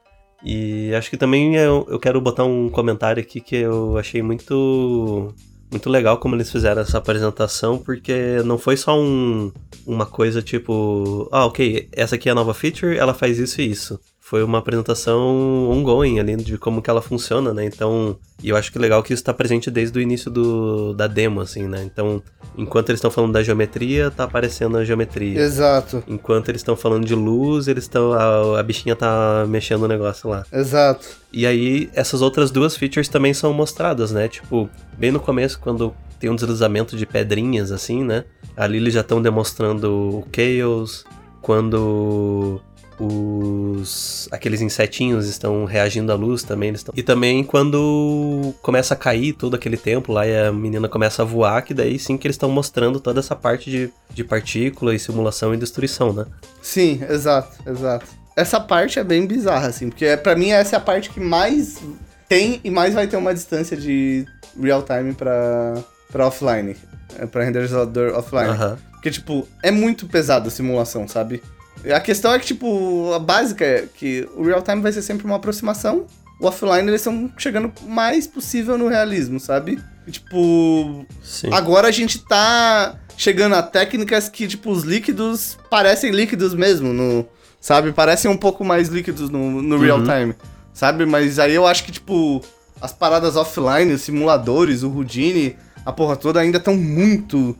E 0.43 0.93
acho 0.95 1.09
que 1.09 1.17
também 1.17 1.55
eu, 1.55 1.85
eu 1.89 1.99
quero 1.99 2.21
botar 2.21 2.45
um 2.45 2.69
comentário 2.69 3.21
aqui 3.21 3.41
que 3.41 3.55
eu 3.57 3.97
achei 3.97 4.21
muito 4.21 5.33
muito 5.69 5.89
legal 5.89 6.17
como 6.17 6.33
eles 6.35 6.49
fizeram 6.49 6.81
essa 6.81 6.97
apresentação, 6.97 7.77
porque 7.77 8.41
não 8.45 8.57
foi 8.57 8.77
só 8.77 8.97
um, 8.97 9.51
uma 9.85 10.05
coisa 10.05 10.41
tipo, 10.41 11.27
ah, 11.31 11.45
ok, 11.45 11.89
essa 11.91 12.15
aqui 12.15 12.29
é 12.29 12.31
a 12.31 12.35
nova 12.35 12.53
feature, 12.53 12.97
ela 12.97 13.13
faz 13.13 13.37
isso 13.37 13.59
e 13.61 13.69
isso 13.69 13.99
foi 14.29 14.43
uma 14.43 14.57
apresentação 14.57 15.69
ongoing 15.69 16.19
ali 16.19 16.35
de 16.35 16.57
como 16.57 16.81
que 16.81 16.89
ela 16.89 17.01
funciona, 17.01 17.53
né? 17.53 17.63
Então, 17.63 18.17
e 18.43 18.49
eu 18.49 18.57
acho 18.57 18.73
que 18.73 18.77
legal 18.77 19.01
que 19.01 19.13
isso 19.13 19.21
está 19.21 19.33
presente 19.33 19.71
desde 19.71 19.97
o 19.97 20.01
início 20.01 20.29
do, 20.29 20.93
da 20.93 21.07
demo, 21.07 21.39
assim, 21.39 21.65
né? 21.65 21.81
Então, 21.85 22.21
enquanto 22.57 22.89
eles 22.89 22.97
estão 22.97 23.09
falando 23.09 23.31
da 23.31 23.41
geometria, 23.41 24.11
tá 24.11 24.25
aparecendo 24.25 24.77
a 24.77 24.83
geometria. 24.83 25.39
Exato. 25.39 26.03
Enquanto 26.05 26.49
eles 26.49 26.59
estão 26.59 26.75
falando 26.75 27.05
de 27.05 27.15
luz, 27.15 27.69
eles 27.69 27.85
estão 27.85 28.11
a, 28.11 28.59
a, 28.59 28.63
bichinha 28.63 28.97
tá 28.97 29.45
mexendo 29.47 29.81
no 29.81 29.87
negócio 29.87 30.29
lá. 30.29 30.43
Exato. 30.51 31.07
E 31.31 31.47
aí 31.47 31.89
essas 31.93 32.21
outras 32.21 32.51
duas 32.51 32.75
features 32.75 33.07
também 33.07 33.33
são 33.33 33.53
mostradas, 33.53 34.11
né? 34.11 34.27
Tipo, 34.27 34.69
bem 34.97 35.09
no 35.09 35.21
começo 35.21 35.57
quando 35.57 35.95
tem 36.19 36.29
um 36.29 36.35
deslizamento 36.35 36.97
de 36.97 37.05
pedrinhas 37.05 37.71
assim, 37.71 38.03
né? 38.03 38.25
Ali 38.57 38.75
eles 38.75 38.93
já 38.93 39.01
estão 39.01 39.21
demonstrando 39.21 39.89
o 39.89 40.27
Chaos, 40.35 41.05
quando 41.41 42.59
os 42.99 44.27
aqueles 44.31 44.59
insetinhos 44.61 45.27
estão 45.27 45.65
reagindo 45.65 46.11
à 46.11 46.15
luz 46.15 46.43
também 46.43 46.69
eles 46.69 46.79
estão 46.79 46.93
e 46.97 47.03
também 47.03 47.43
quando 47.43 48.53
começa 48.61 48.93
a 48.93 48.97
cair 48.97 49.33
todo 49.33 49.55
aquele 49.55 49.77
tempo 49.77 50.11
lá 50.11 50.25
e 50.25 50.35
a 50.35 50.51
menina 50.51 50.89
começa 50.89 51.21
a 51.21 51.25
voar 51.25 51.61
que 51.61 51.73
daí 51.73 51.99
sim 51.99 52.17
que 52.17 52.25
eles 52.25 52.35
estão 52.35 52.49
mostrando 52.49 52.99
toda 52.99 53.19
essa 53.19 53.35
parte 53.35 53.69
de, 53.69 53.93
de 54.11 54.23
partícula 54.23 54.95
e 54.95 54.99
simulação 54.99 55.53
e 55.53 55.57
destruição 55.57 56.11
né? 56.11 56.25
Sim 56.61 57.01
exato 57.07 57.57
exato. 57.69 58.07
Essa 58.35 58.59
parte 58.59 58.99
é 58.99 59.03
bem 59.03 59.27
bizarra 59.27 59.67
assim 59.67 59.89
porque 59.89 60.05
é, 60.05 60.17
para 60.17 60.35
mim 60.35 60.49
essa 60.49 60.75
é 60.75 60.77
a 60.77 60.81
parte 60.81 61.11
que 61.11 61.19
mais 61.19 61.79
tem 62.27 62.59
e 62.63 62.71
mais 62.71 62.95
vai 62.95 63.05
ter 63.05 63.17
uma 63.17 63.33
distância 63.33 63.77
de 63.77 64.25
real 64.59 64.81
time 64.81 65.13
para 65.13 65.75
para 66.11 66.25
offline 66.25 66.75
é, 67.19 67.27
para 67.27 67.43
renderizador 67.43 68.17
offline. 68.17 68.49
Uhum. 68.49 68.75
porque 68.93 69.11
tipo 69.11 69.47
é 69.61 69.69
muito 69.69 70.07
pesado 70.07 70.47
a 70.47 70.51
simulação 70.51 71.07
sabe 71.07 71.43
a 71.85 71.99
questão 71.99 72.33
é 72.33 72.39
que, 72.39 72.45
tipo, 72.45 73.13
a 73.13 73.19
básica 73.19 73.63
é 73.63 73.87
que 73.93 74.27
o 74.35 74.43
real 74.43 74.61
time 74.61 74.81
vai 74.81 74.91
ser 74.91 75.01
sempre 75.01 75.25
uma 75.25 75.35
aproximação. 75.35 76.05
O 76.39 76.47
offline 76.47 76.87
eles 76.87 77.01
estão 77.01 77.31
chegando 77.37 77.71
o 77.81 77.89
mais 77.89 78.27
possível 78.27 78.77
no 78.77 78.87
realismo, 78.87 79.39
sabe? 79.39 79.81
Tipo, 80.09 81.05
Sim. 81.23 81.49
agora 81.51 81.87
a 81.87 81.91
gente 81.91 82.19
tá 82.19 82.95
chegando 83.17 83.55
a 83.55 83.63
técnicas 83.63 84.29
que, 84.29 84.47
tipo, 84.47 84.71
os 84.71 84.83
líquidos 84.83 85.57
parecem 85.69 86.11
líquidos 86.11 86.53
mesmo, 86.53 86.93
no, 86.93 87.27
sabe? 87.59 87.91
Parecem 87.91 88.29
um 88.29 88.37
pouco 88.37 88.63
mais 88.63 88.89
líquidos 88.89 89.29
no, 89.29 89.61
no 89.61 89.77
real 89.79 89.99
uhum. 89.99 90.05
time, 90.05 90.35
sabe? 90.73 91.05
Mas 91.05 91.39
aí 91.39 91.55
eu 91.55 91.65
acho 91.65 91.83
que, 91.83 91.91
tipo, 91.91 92.41
as 92.79 92.93
paradas 92.93 93.35
offline, 93.35 93.91
os 93.91 94.01
simuladores, 94.01 94.83
o 94.83 94.89
Houdini, 94.89 95.55
a 95.85 95.91
porra 95.91 96.15
toda 96.15 96.39
ainda 96.39 96.57
estão 96.57 96.75
muito 96.75 97.57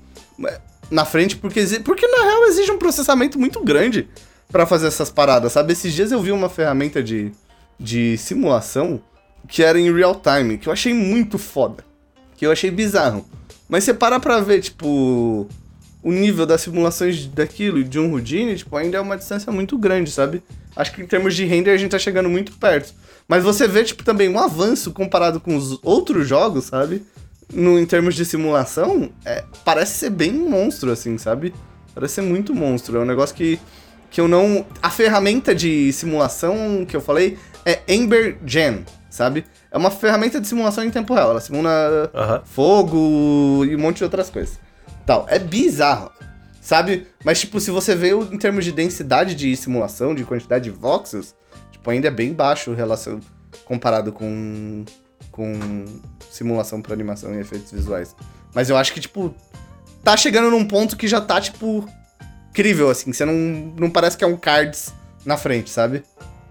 na 0.90 1.06
frente, 1.06 1.36
porque, 1.36 1.62
porque 1.84 2.08
na 2.08 2.24
real 2.24 2.46
exige 2.46 2.72
um 2.72 2.78
processamento 2.78 3.40
muito 3.40 3.64
grande 3.64 4.08
pra 4.52 4.66
fazer 4.66 4.88
essas 4.88 5.10
paradas, 5.10 5.52
sabe? 5.52 5.74
Esses 5.74 5.94
dias 5.94 6.12
eu 6.12 6.22
vi 6.22 6.32
uma 6.32 6.50
ferramenta 6.50 7.04
de, 7.04 7.32
de 7.80 8.18
simulação 8.18 9.02
que 9.48 9.64
era 9.64 9.80
em 9.80 9.94
real 9.94 10.16
time, 10.16 10.58
que 10.58 10.68
eu 10.68 10.74
achei 10.74 10.94
muito 10.94 11.38
foda. 11.38 11.84
Que 12.36 12.46
eu 12.46 12.52
achei 12.52 12.70
bizarro. 12.70 13.26
Mas 13.68 13.84
você 13.84 13.94
para 13.94 14.20
pra 14.20 14.40
ver, 14.40 14.62
tipo, 14.62 15.48
o 16.04 16.12
nível 16.12 16.46
das 16.46 16.62
simulações 16.62 17.26
daquilo 17.28 17.80
e 17.80 17.84
de 17.84 18.00
um 18.00 18.12
Houdini, 18.12 18.56
tipo, 18.56 18.76
ainda 18.76 18.98
é 18.98 19.02
uma 19.02 19.18
distância 19.18 19.52
muito 19.52 19.78
grande, 19.78 20.12
sabe? 20.12 20.44
Acho 20.76 20.94
que 20.94 21.02
em 21.02 21.08
termos 21.08 21.36
de 21.36 21.46
render 21.46 21.72
a 21.72 21.78
gente 21.78 21.92
tá 21.92 22.00
chegando 22.00 22.30
muito 22.30 22.54
perto. 22.54 22.94
Mas 23.28 23.44
você 23.44 23.68
vê, 23.68 23.84
tipo, 23.84 24.04
também 24.04 24.30
um 24.30 24.40
avanço 24.40 24.92
comparado 24.92 25.40
com 25.40 25.56
os 25.56 25.80
outros 25.84 26.28
jogos, 26.28 26.66
sabe? 26.66 27.04
No, 27.54 27.80
em 27.80 27.86
termos 27.86 28.16
de 28.16 28.26
simulação, 28.26 29.10
é, 29.26 29.44
parece 29.64 29.98
ser 30.00 30.10
bem 30.10 30.34
um 30.34 30.50
monstro, 30.50 30.92
assim, 30.92 31.18
sabe? 31.18 31.54
Parece 31.96 32.16
ser 32.16 32.22
muito 32.22 32.54
monstro. 32.54 32.98
É 32.98 33.00
um 33.00 33.06
negócio 33.06 33.36
que, 33.36 33.60
que 34.12 34.20
eu 34.20 34.28
não. 34.28 34.66
A 34.82 34.90
ferramenta 34.90 35.56
de 35.56 35.92
simulação 35.94 36.86
que 36.86 36.96
eu 36.96 37.02
falei 37.02 37.38
é 37.66 37.82
Ember 37.88 38.38
Gen, 38.46 38.86
sabe? 39.10 39.46
É 39.72 39.78
uma 39.78 39.90
ferramenta 39.90 40.40
de 40.42 40.48
simulação 40.48 40.84
em 40.84 40.90
tempo 40.90 41.14
real. 41.14 41.32
Ela 41.32 41.40
simula 41.40 42.44
fogo 42.46 43.66
e 43.66 43.76
um 43.76 43.80
monte 43.80 43.98
de 43.98 44.04
outras 44.04 44.30
coisas. 44.30 44.60
Tal. 45.06 45.26
É 45.30 45.40
bizarro, 45.40 46.12
sabe? 46.62 47.08
Mas, 47.24 47.40
tipo, 47.40 47.60
se 47.60 47.72
você 47.72 47.96
vê 47.96 48.12
em 48.12 48.38
termos 48.38 48.66
de 48.66 48.74
densidade 48.74 49.36
de 49.36 49.56
simulação, 49.56 50.14
de 50.14 50.26
quantidade 50.26 50.66
de 50.66 50.70
voxels, 50.70 51.34
tipo, 51.72 51.90
ainda 51.90 52.10
é 52.10 52.12
bem 52.12 52.34
baixo 52.34 52.72
em 52.72 52.76
relação 52.76 53.22
comparado 53.66 54.12
com, 54.12 54.84
com 55.38 55.86
simulação 56.32 56.82
para 56.82 56.94
animação 56.94 57.34
e 57.34 57.40
efeitos 57.40 57.72
visuais. 57.72 58.16
Mas 58.56 58.70
eu 58.72 58.76
acho 58.76 58.92
que, 58.92 59.00
tipo, 59.00 59.34
tá 60.04 60.18
chegando 60.18 60.50
num 60.50 60.66
ponto 60.66 60.98
que 60.98 61.08
já 61.08 61.22
tá, 61.22 61.40
tipo, 61.40 61.88
incrível, 62.50 62.90
assim. 62.90 63.14
Você 63.14 63.24
não, 63.24 63.34
não 63.78 63.90
parece 63.90 64.18
que 64.18 64.24
é 64.24 64.28
um 64.28 64.36
cards 64.36 64.92
na 65.24 65.38
frente, 65.38 65.70
sabe? 65.70 66.04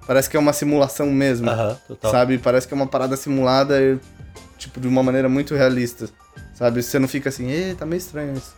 Parece 0.06 0.30
que 0.30 0.36
é 0.36 0.40
uma 0.40 0.52
simulação 0.52 1.10
mesmo 1.10 1.50
Aham, 1.50 1.76
total. 1.88 2.10
sabe? 2.12 2.38
Parece 2.38 2.68
que 2.68 2.72
é 2.72 2.76
uma 2.76 2.86
parada 2.86 3.16
simulada, 3.16 4.00
tipo, 4.56 4.80
de 4.80 4.86
uma 4.86 5.02
maneira 5.02 5.28
muito 5.28 5.52
realista, 5.56 6.08
sabe? 6.54 6.80
Você 6.80 6.96
não 7.00 7.08
fica 7.08 7.28
assim, 7.28 7.50
ê, 7.50 7.74
tá 7.74 7.84
meio 7.84 7.98
estranho 7.98 8.36
isso. 8.36 8.54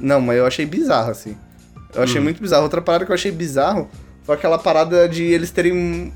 Não, 0.00 0.22
mas 0.22 0.38
eu 0.38 0.46
achei 0.46 0.64
bizarro, 0.64 1.10
assim. 1.10 1.36
Eu 1.94 2.02
achei 2.02 2.18
Hum. 2.20 2.24
muito 2.24 2.40
bizarro. 2.40 2.62
Outra 2.62 2.80
parada 2.80 3.04
que 3.04 3.10
eu 3.10 3.14
achei 3.14 3.30
bizarro 3.30 3.90
foi 4.24 4.34
aquela 4.36 4.58
parada 4.58 5.06
de 5.06 5.22
eles 5.22 5.50
terem 5.50 6.12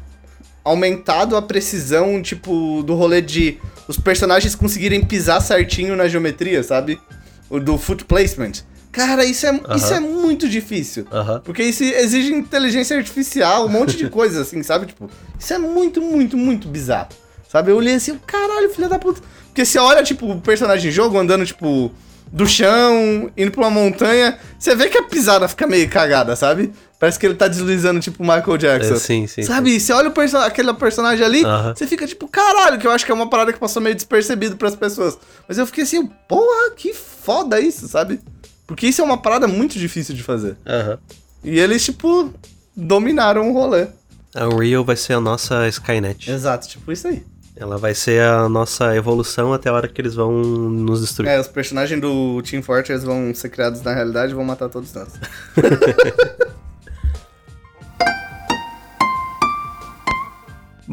aumentado 0.65 1.37
a 1.37 1.43
precisão, 1.43 2.21
tipo, 2.23 2.83
do 2.83 2.95
rolê 2.95 3.21
de 3.21 3.59
os 3.89 3.97
personagens 3.99 4.55
conseguirem 4.55 5.05
pisar 5.05 5.41
certinho 5.41 5.97
na 5.97 6.07
geometria, 6.09 6.63
sabe? 6.63 7.01
O 7.49 7.59
do 7.59 7.77
foot 7.79 8.05
placement. 8.05 8.53
Cara, 8.93 9.25
isso 9.25 9.47
é, 9.47 9.55
isso 9.77 9.87
Aham. 9.93 9.97
é 9.97 10.01
muito 10.01 10.49
difícil. 10.49 11.07
Aham. 11.13 11.41
Porque 11.45 11.63
isso 11.63 11.83
exige 11.85 12.33
inteligência 12.33 12.97
artificial, 12.97 13.67
um 13.67 13.69
monte 13.69 13.97
de 13.97 14.09
coisa, 14.11 14.43
assim, 14.43 14.63
sabe? 14.63 14.87
Tipo, 14.87 15.09
isso 15.39 15.53
é 15.55 15.59
muito, 15.59 16.01
muito, 16.01 16.37
muito 16.37 16.69
bizarro. 16.69 17.09
Sabe? 17.49 17.71
Eu 17.71 17.77
olhei 17.77 17.95
assim, 17.95 18.19
caralho, 18.27 18.71
filha 18.71 18.89
da 18.89 18.99
puta. 18.99 19.21
Porque 19.47 19.65
você 19.65 19.79
olha, 19.79 20.03
tipo, 20.03 20.31
o 20.31 20.41
personagem 20.41 20.89
em 20.91 20.93
jogo 20.93 21.19
andando, 21.19 21.45
tipo, 21.45 21.91
do 22.33 22.47
chão, 22.47 23.31
indo 23.37 23.51
pra 23.51 23.63
uma 23.63 23.71
montanha, 23.71 24.39
você 24.59 24.75
vê 24.77 24.89
que 24.89 24.99
a 24.99 25.03
pisada 25.03 25.49
fica 25.49 25.67
meio 25.67 25.89
cagada, 25.89 26.37
sabe? 26.37 26.73
Parece 27.01 27.19
que 27.19 27.25
ele 27.25 27.35
tá 27.35 27.49
deslizando, 27.49 27.99
tipo, 27.99 28.23
Michael 28.23 28.59
Jackson. 28.59 28.93
É, 28.93 28.97
sim, 28.99 29.27
sim. 29.27 29.43
Sabe? 29.43 29.81
Você 29.81 29.91
olha 29.91 30.11
o 30.11 30.13
perso 30.13 30.37
aquele 30.37 30.75
personagem 30.75 31.25
ali, 31.25 31.43
Aham. 31.43 31.75
você 31.75 31.87
fica 31.87 32.07
tipo, 32.07 32.29
caralho, 32.29 32.79
que 32.79 32.87
eu 32.87 32.91
acho 32.91 33.07
que 33.07 33.11
é 33.11 33.15
uma 33.15 33.31
parada 33.31 33.55
que 33.55 33.59
passou 33.59 33.81
meio 33.81 33.95
despercebido 33.95 34.55
pras 34.59 34.77
pessoas. 34.77 35.17
Mas 35.49 35.57
eu 35.57 35.67
fiquei 35.67 35.85
assim, 35.85 36.07
porra, 36.29 36.73
que 36.77 36.93
foda 36.93 37.59
isso, 37.59 37.89
sabe? 37.89 38.21
Porque 38.67 38.87
isso 38.87 39.01
é 39.01 39.05
uma 39.05 39.17
parada 39.17 39.49
muito 39.49 39.79
difícil 39.79 40.15
de 40.15 40.23
fazer. 40.23 40.51
sim. 40.51 40.57
Aham. 40.67 40.99
E 41.43 41.59
eles, 41.59 41.83
tipo, 41.83 42.35
dominaram 42.77 43.51
o 43.51 43.55
rolê. 43.55 43.87
A 44.35 44.47
Unreal 44.47 44.85
vai 44.85 44.95
ser 44.95 45.15
a 45.15 45.21
nossa 45.21 45.67
Skynet. 45.69 46.31
Exato, 46.31 46.69
tipo 46.69 46.93
isso 46.93 47.09
aí. 47.09 47.25
Ela 47.57 47.79
vai 47.79 47.95
ser 47.95 48.23
a 48.23 48.47
nossa 48.47 48.95
evolução 48.95 49.55
até 49.55 49.71
a 49.71 49.73
hora 49.73 49.89
que 49.89 49.99
eles 49.99 50.15
vão 50.15 50.33
nos 50.43 51.01
destruir. 51.01 51.31
É, 51.31 51.41
os 51.41 51.49
personagens 51.49 51.99
do 51.99 52.43
Team 52.43 52.63
Fortress 52.63 53.07
vão 53.07 53.35
ser 53.35 53.49
criados 53.49 53.81
na 53.81 53.95
realidade 53.95 54.33
e 54.33 54.35
vão 54.35 54.45
matar 54.45 54.69
todos 54.69 54.93
nós. 54.93 55.09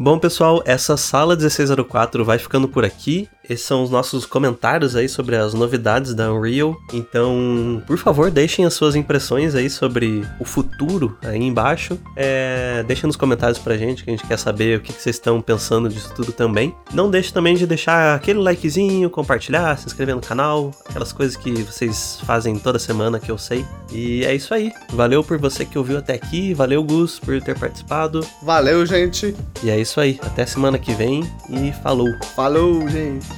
Bom, 0.08 0.18
pessoal, 0.18 0.62
essa 0.64 0.96
sala 0.96 1.36
1604 1.36 2.24
vai 2.24 2.38
ficando 2.38 2.66
por 2.66 2.82
aqui. 2.82 3.28
Esses 3.48 3.64
são 3.64 3.82
os 3.82 3.90
nossos 3.90 4.26
comentários 4.26 4.94
aí 4.94 5.08
sobre 5.08 5.36
as 5.36 5.54
novidades 5.54 6.14
da 6.14 6.32
Unreal. 6.32 6.76
Então, 6.92 7.82
por 7.86 7.96
favor, 7.96 8.30
deixem 8.30 8.64
as 8.64 8.74
suas 8.74 8.94
impressões 8.94 9.54
aí 9.54 9.70
sobre 9.70 10.22
o 10.38 10.44
futuro 10.44 11.16
aí 11.22 11.42
embaixo. 11.42 11.98
É, 12.14 12.84
deixem 12.86 13.06
nos 13.06 13.16
comentários 13.16 13.58
pra 13.58 13.76
gente, 13.76 14.04
que 14.04 14.10
a 14.10 14.16
gente 14.16 14.26
quer 14.26 14.38
saber 14.38 14.78
o 14.78 14.80
que, 14.82 14.92
que 14.92 15.00
vocês 15.00 15.16
estão 15.16 15.40
pensando 15.40 15.88
disso 15.88 16.12
tudo 16.14 16.32
também. 16.32 16.74
Não 16.92 17.10
deixe 17.10 17.32
também 17.32 17.56
de 17.56 17.66
deixar 17.66 18.14
aquele 18.14 18.38
likezinho, 18.38 19.08
compartilhar, 19.08 19.78
se 19.78 19.86
inscrever 19.86 20.14
no 20.14 20.20
canal, 20.20 20.72
aquelas 20.88 21.12
coisas 21.12 21.36
que 21.36 21.50
vocês 21.62 22.18
fazem 22.24 22.58
toda 22.58 22.78
semana 22.78 23.18
que 23.18 23.30
eu 23.30 23.38
sei. 23.38 23.64
E 23.90 24.24
é 24.24 24.34
isso 24.34 24.52
aí. 24.52 24.72
Valeu 24.92 25.24
por 25.24 25.38
você 25.38 25.64
que 25.64 25.78
ouviu 25.78 25.98
até 25.98 26.14
aqui, 26.14 26.52
valeu 26.52 26.82
Gus 26.84 27.18
por 27.18 27.40
ter 27.40 27.58
participado. 27.58 28.26
Valeu, 28.42 28.84
gente. 28.84 29.34
E 29.62 29.70
é 29.70 29.78
isso 29.78 30.00
aí. 30.00 30.18
Até 30.22 30.44
semana 30.44 30.78
que 30.78 30.92
vem 30.92 31.22
e 31.48 31.72
falou. 31.82 32.08
Falou, 32.34 32.88
gente. 32.88 33.37